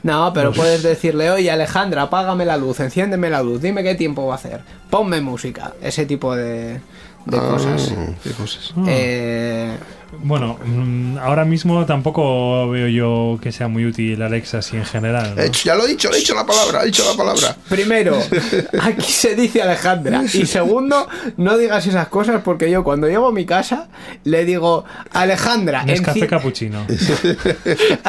[0.03, 4.25] No, pero puedes decirle, oye Alejandra, apágame la luz, enciéndeme la luz, dime qué tiempo
[4.25, 6.79] va a hacer, ponme música, ese tipo de,
[7.25, 7.91] de Ah, cosas.
[8.23, 8.73] qué cosas.
[8.87, 9.75] Eh,
[10.23, 15.33] Bueno, mm, ahora mismo tampoco veo yo que sea muy útil Alexa así en general.
[15.35, 15.41] ¿no?
[15.41, 17.55] He hecho- ya lo he dicho, he dicho la palabra, he dicho la palabra.
[17.69, 18.17] Primero,
[18.81, 20.23] aquí se dice Alejandra.
[20.33, 21.07] Y segundo,
[21.37, 23.87] no digas esas cosas porque yo cuando llego a mi casa
[24.23, 24.83] le digo,
[25.13, 26.85] Alejandra, Nescafé enci- cappuccino.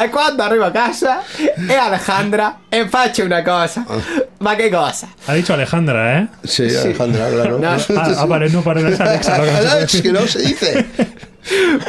[0.02, 1.22] E quando arrivo a casa
[1.68, 3.84] e Alejandra e faccio una cosa.
[4.38, 5.08] Ma che cosa?
[5.26, 6.28] Ha dicho Alejandra, ¿eh?
[6.44, 7.58] Sí, Alejandra, claro.
[7.58, 9.38] No, Ah, ah, vale, no, para no es Alexa.
[9.38, 10.86] me Alex, que no se dice.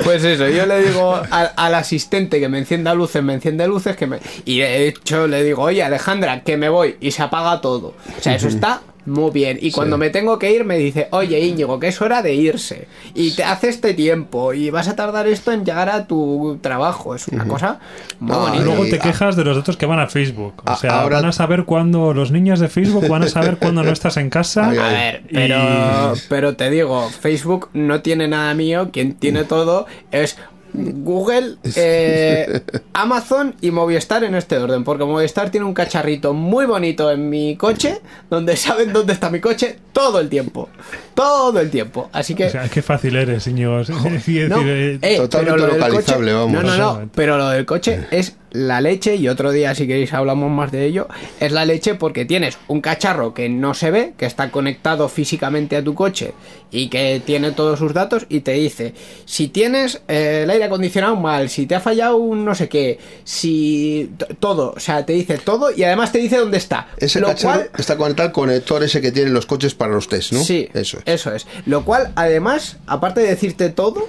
[0.03, 3.95] Pues eso, yo le digo al, al asistente que me encienda luces, me enciende luces,
[3.95, 4.19] que me...
[4.45, 7.93] Y de hecho le digo, oye Alejandra, que me voy, y se apaga todo.
[8.17, 9.57] O sea, eso está muy bien.
[9.61, 12.87] Y cuando me tengo que ir me dice, oye Íñigo, que es hora de irse.
[13.13, 17.15] Y te hace este tiempo, y vas a tardar esto en llegar a tu trabajo.
[17.15, 17.79] Es una cosa
[18.19, 18.63] muy Ah, bonita.
[18.65, 20.61] Luego te quejas de los datos que van a Facebook.
[20.65, 23.83] O sea, ahora- van a saber cuándo los niños de Facebook van a saber cuándo
[23.83, 24.69] no estás en casa.
[24.69, 29.43] Ay, A ver, Y- pero, pero te digo, Facebook no tiene nada mío, quien tiene
[29.43, 30.37] todo es
[30.73, 32.61] Google, eh,
[32.93, 37.55] Amazon y Movistar en este orden, porque Movistar tiene un cacharrito muy bonito en mi
[37.55, 40.69] coche, donde saben dónde está mi coche todo el tiempo,
[41.13, 42.45] todo el tiempo, así que...
[42.45, 46.51] O sea, qué fácil eres, es No, eh, eh, Totalmente localizable, coche- vamos.
[46.53, 47.09] No, no, no.
[47.13, 50.85] Pero lo del coche es la leche y otro día, si queréis, hablamos más de
[50.85, 51.07] ello.
[51.39, 55.75] Es la leche porque tienes un cacharro que no se ve, que está conectado físicamente
[55.75, 56.33] a tu coche
[56.71, 58.93] y que tiene todos sus datos y te dice
[59.25, 62.97] si tienes eh, el aire acondicionado mal, si te ha fallado un no sé qué,
[63.23, 66.87] si todo, o sea, te dice todo y además te dice dónde está.
[66.97, 70.07] Ese lo cacharro cual está conectado al conector ese que tienen los coches para los
[70.07, 70.43] test, ¿no?
[70.43, 71.03] Sí, Eso es.
[71.05, 71.47] Eso es.
[71.65, 74.07] Lo cual, además, aparte de decirte todo,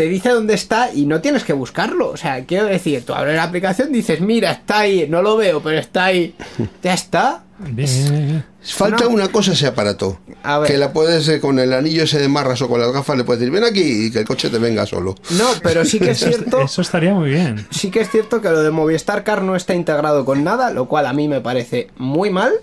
[0.00, 2.08] te dice dónde está y no tienes que buscarlo.
[2.08, 5.62] O sea, quiero decir, tú abres la aplicación, dices, mira, está ahí, no lo veo,
[5.62, 6.34] pero está ahí.
[6.82, 7.42] Ya está.
[7.58, 8.42] bien.
[8.62, 9.10] Falta No.
[9.10, 10.18] una cosa ese aparato.
[10.42, 10.70] A ver.
[10.70, 13.24] Que la puedes, eh, con el anillo ese de marras o con las gafas, le
[13.24, 15.16] puedes decir, ven aquí y que el coche te venga solo.
[15.32, 16.62] No, pero sí que es cierto.
[16.62, 17.66] eso estaría muy bien.
[17.70, 20.88] Sí que es cierto que lo de Movistar Car no está integrado con nada, lo
[20.88, 22.54] cual a mí me parece muy mal.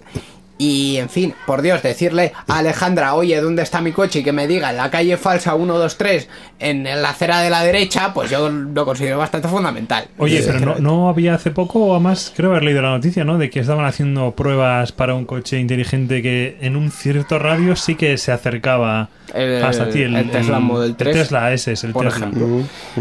[0.59, 4.19] Y en fin, por Dios, decirle a Alejandra, oye, ¿dónde está mi coche?
[4.19, 6.27] Y que me diga en la calle falsa 123,
[6.59, 10.07] en la acera de la derecha, pues yo lo considero bastante fundamental.
[10.17, 13.37] Oye, pero no, no había hace poco, o más creo haber leído la noticia, ¿no?
[13.37, 17.93] De que estaban haciendo pruebas para un coche inteligente que en un cierto radio sí
[17.95, 20.01] que se acercaba El- hasta ti.
[20.01, 22.17] El, el Tesla Model 3, El Tesla, ese es el por Tesla.
[22.27, 22.47] ejemplo.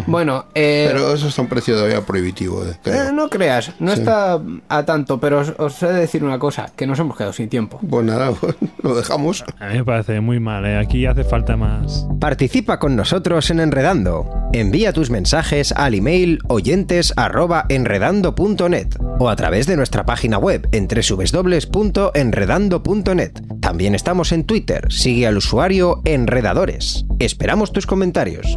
[0.06, 3.04] Bueno, eh, Pero eso está a un precio todavía prohibitivo, eh, creo.
[3.08, 4.38] eh, no creas, no está
[4.68, 7.45] a tanto, pero os, os he de decir una cosa, que nos hemos quedado sin
[7.46, 7.80] tiempo.
[7.88, 8.32] Pues nada,
[8.82, 9.42] lo dejamos.
[9.58, 10.76] A mí me parece muy mal, ¿eh?
[10.78, 12.06] Aquí hace falta más.
[12.20, 14.28] Participa con nosotros en Enredando.
[14.52, 18.88] Envía tus mensajes al email oyentes@enredando.net
[19.18, 23.32] o a través de nuestra página web en www.enredando.net.
[23.60, 24.86] También estamos en Twitter.
[24.90, 27.04] Sigue al usuario Enredadores.
[27.18, 28.56] Esperamos tus comentarios.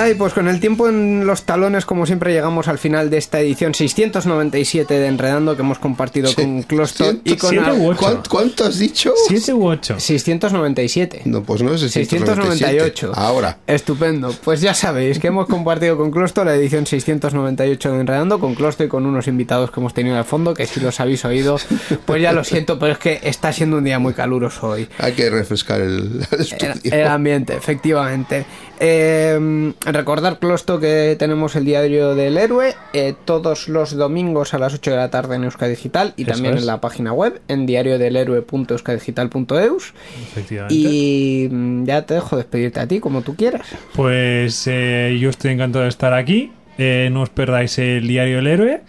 [0.00, 3.40] Ay, pues con el tiempo en los talones, como siempre, llegamos al final de esta
[3.40, 7.50] edición 697 de Enredando que hemos compartido con Closton y con...
[7.50, 7.98] Siete al- u ocho.
[8.00, 9.12] ¿Cuán- ¿Cuánto has dicho?
[9.28, 9.98] ¿Siete u ocho?
[9.98, 11.22] 697.
[11.24, 13.12] No, pues no es el 698.
[13.14, 13.58] Ahora.
[13.66, 14.34] Estupendo.
[14.44, 18.84] Pues ya sabéis que hemos compartido con Closto la edición 698 de Enredando, con Closto
[18.84, 21.58] y con unos invitados que hemos tenido al fondo, que si los habéis oído,
[22.06, 24.88] pues ya lo siento, pero es que está siendo un día muy caluroso hoy.
[24.98, 26.72] Hay que refrescar el, el El, estudio.
[26.84, 28.44] el ambiente, efectivamente.
[28.80, 34.74] Eh, recordar, Closto, que tenemos el diario del héroe eh, todos los domingos a las
[34.74, 36.60] 8 de la tarde en Euska Digital y Eso también es.
[36.60, 39.94] en la página web en diariodelhéroe.euskadigital.eus.
[40.22, 40.74] Efectivamente.
[40.74, 43.66] Y mm, ya te dejo despedirte a ti como tú quieras.
[43.94, 46.52] Pues eh, yo estoy encantado de estar aquí.
[46.78, 48.80] Eh, no os perdáis el diario del héroe.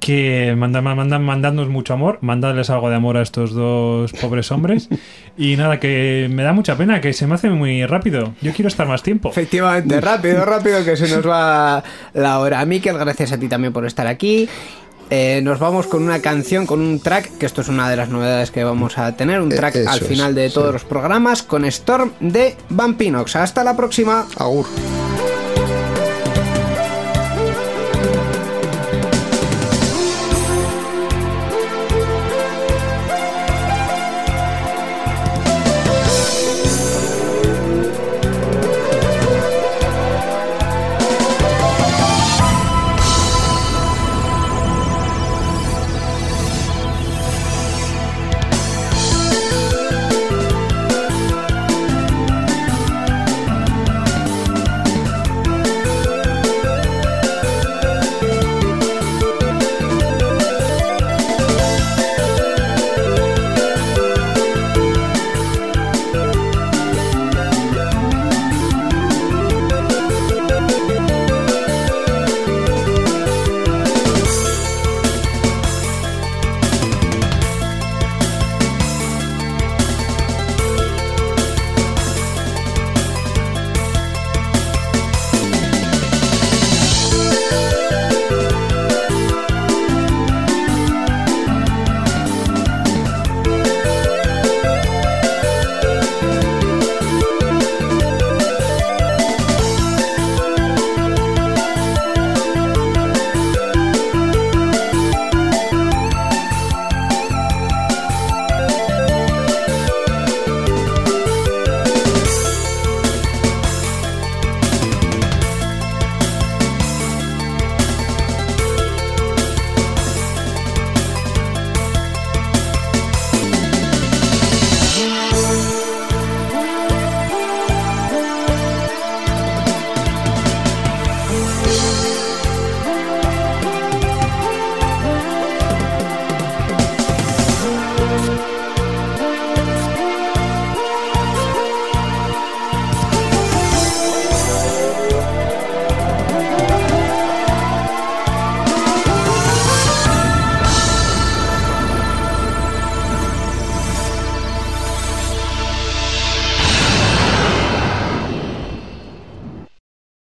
[0.00, 2.18] Que mandan, mandan, mandadnos mucho amor.
[2.22, 4.88] Mandadles algo de amor a estos dos pobres hombres.
[5.36, 8.32] Y nada, que me da mucha pena, que se me hace muy rápido.
[8.40, 9.28] Yo quiero estar más tiempo.
[9.28, 11.84] Efectivamente, rápido, rápido, que se nos va
[12.14, 12.64] la hora.
[12.64, 14.48] Miquel, gracias a ti también por estar aquí.
[15.10, 18.08] Eh, nos vamos con una canción, con un track, que esto es una de las
[18.08, 20.54] novedades que vamos a tener, un Eh, track eso al es, final de sí.
[20.54, 23.36] todos los programas, con Storm de Vampinox.
[23.36, 24.26] Hasta la próxima.
[24.38, 24.66] Agur.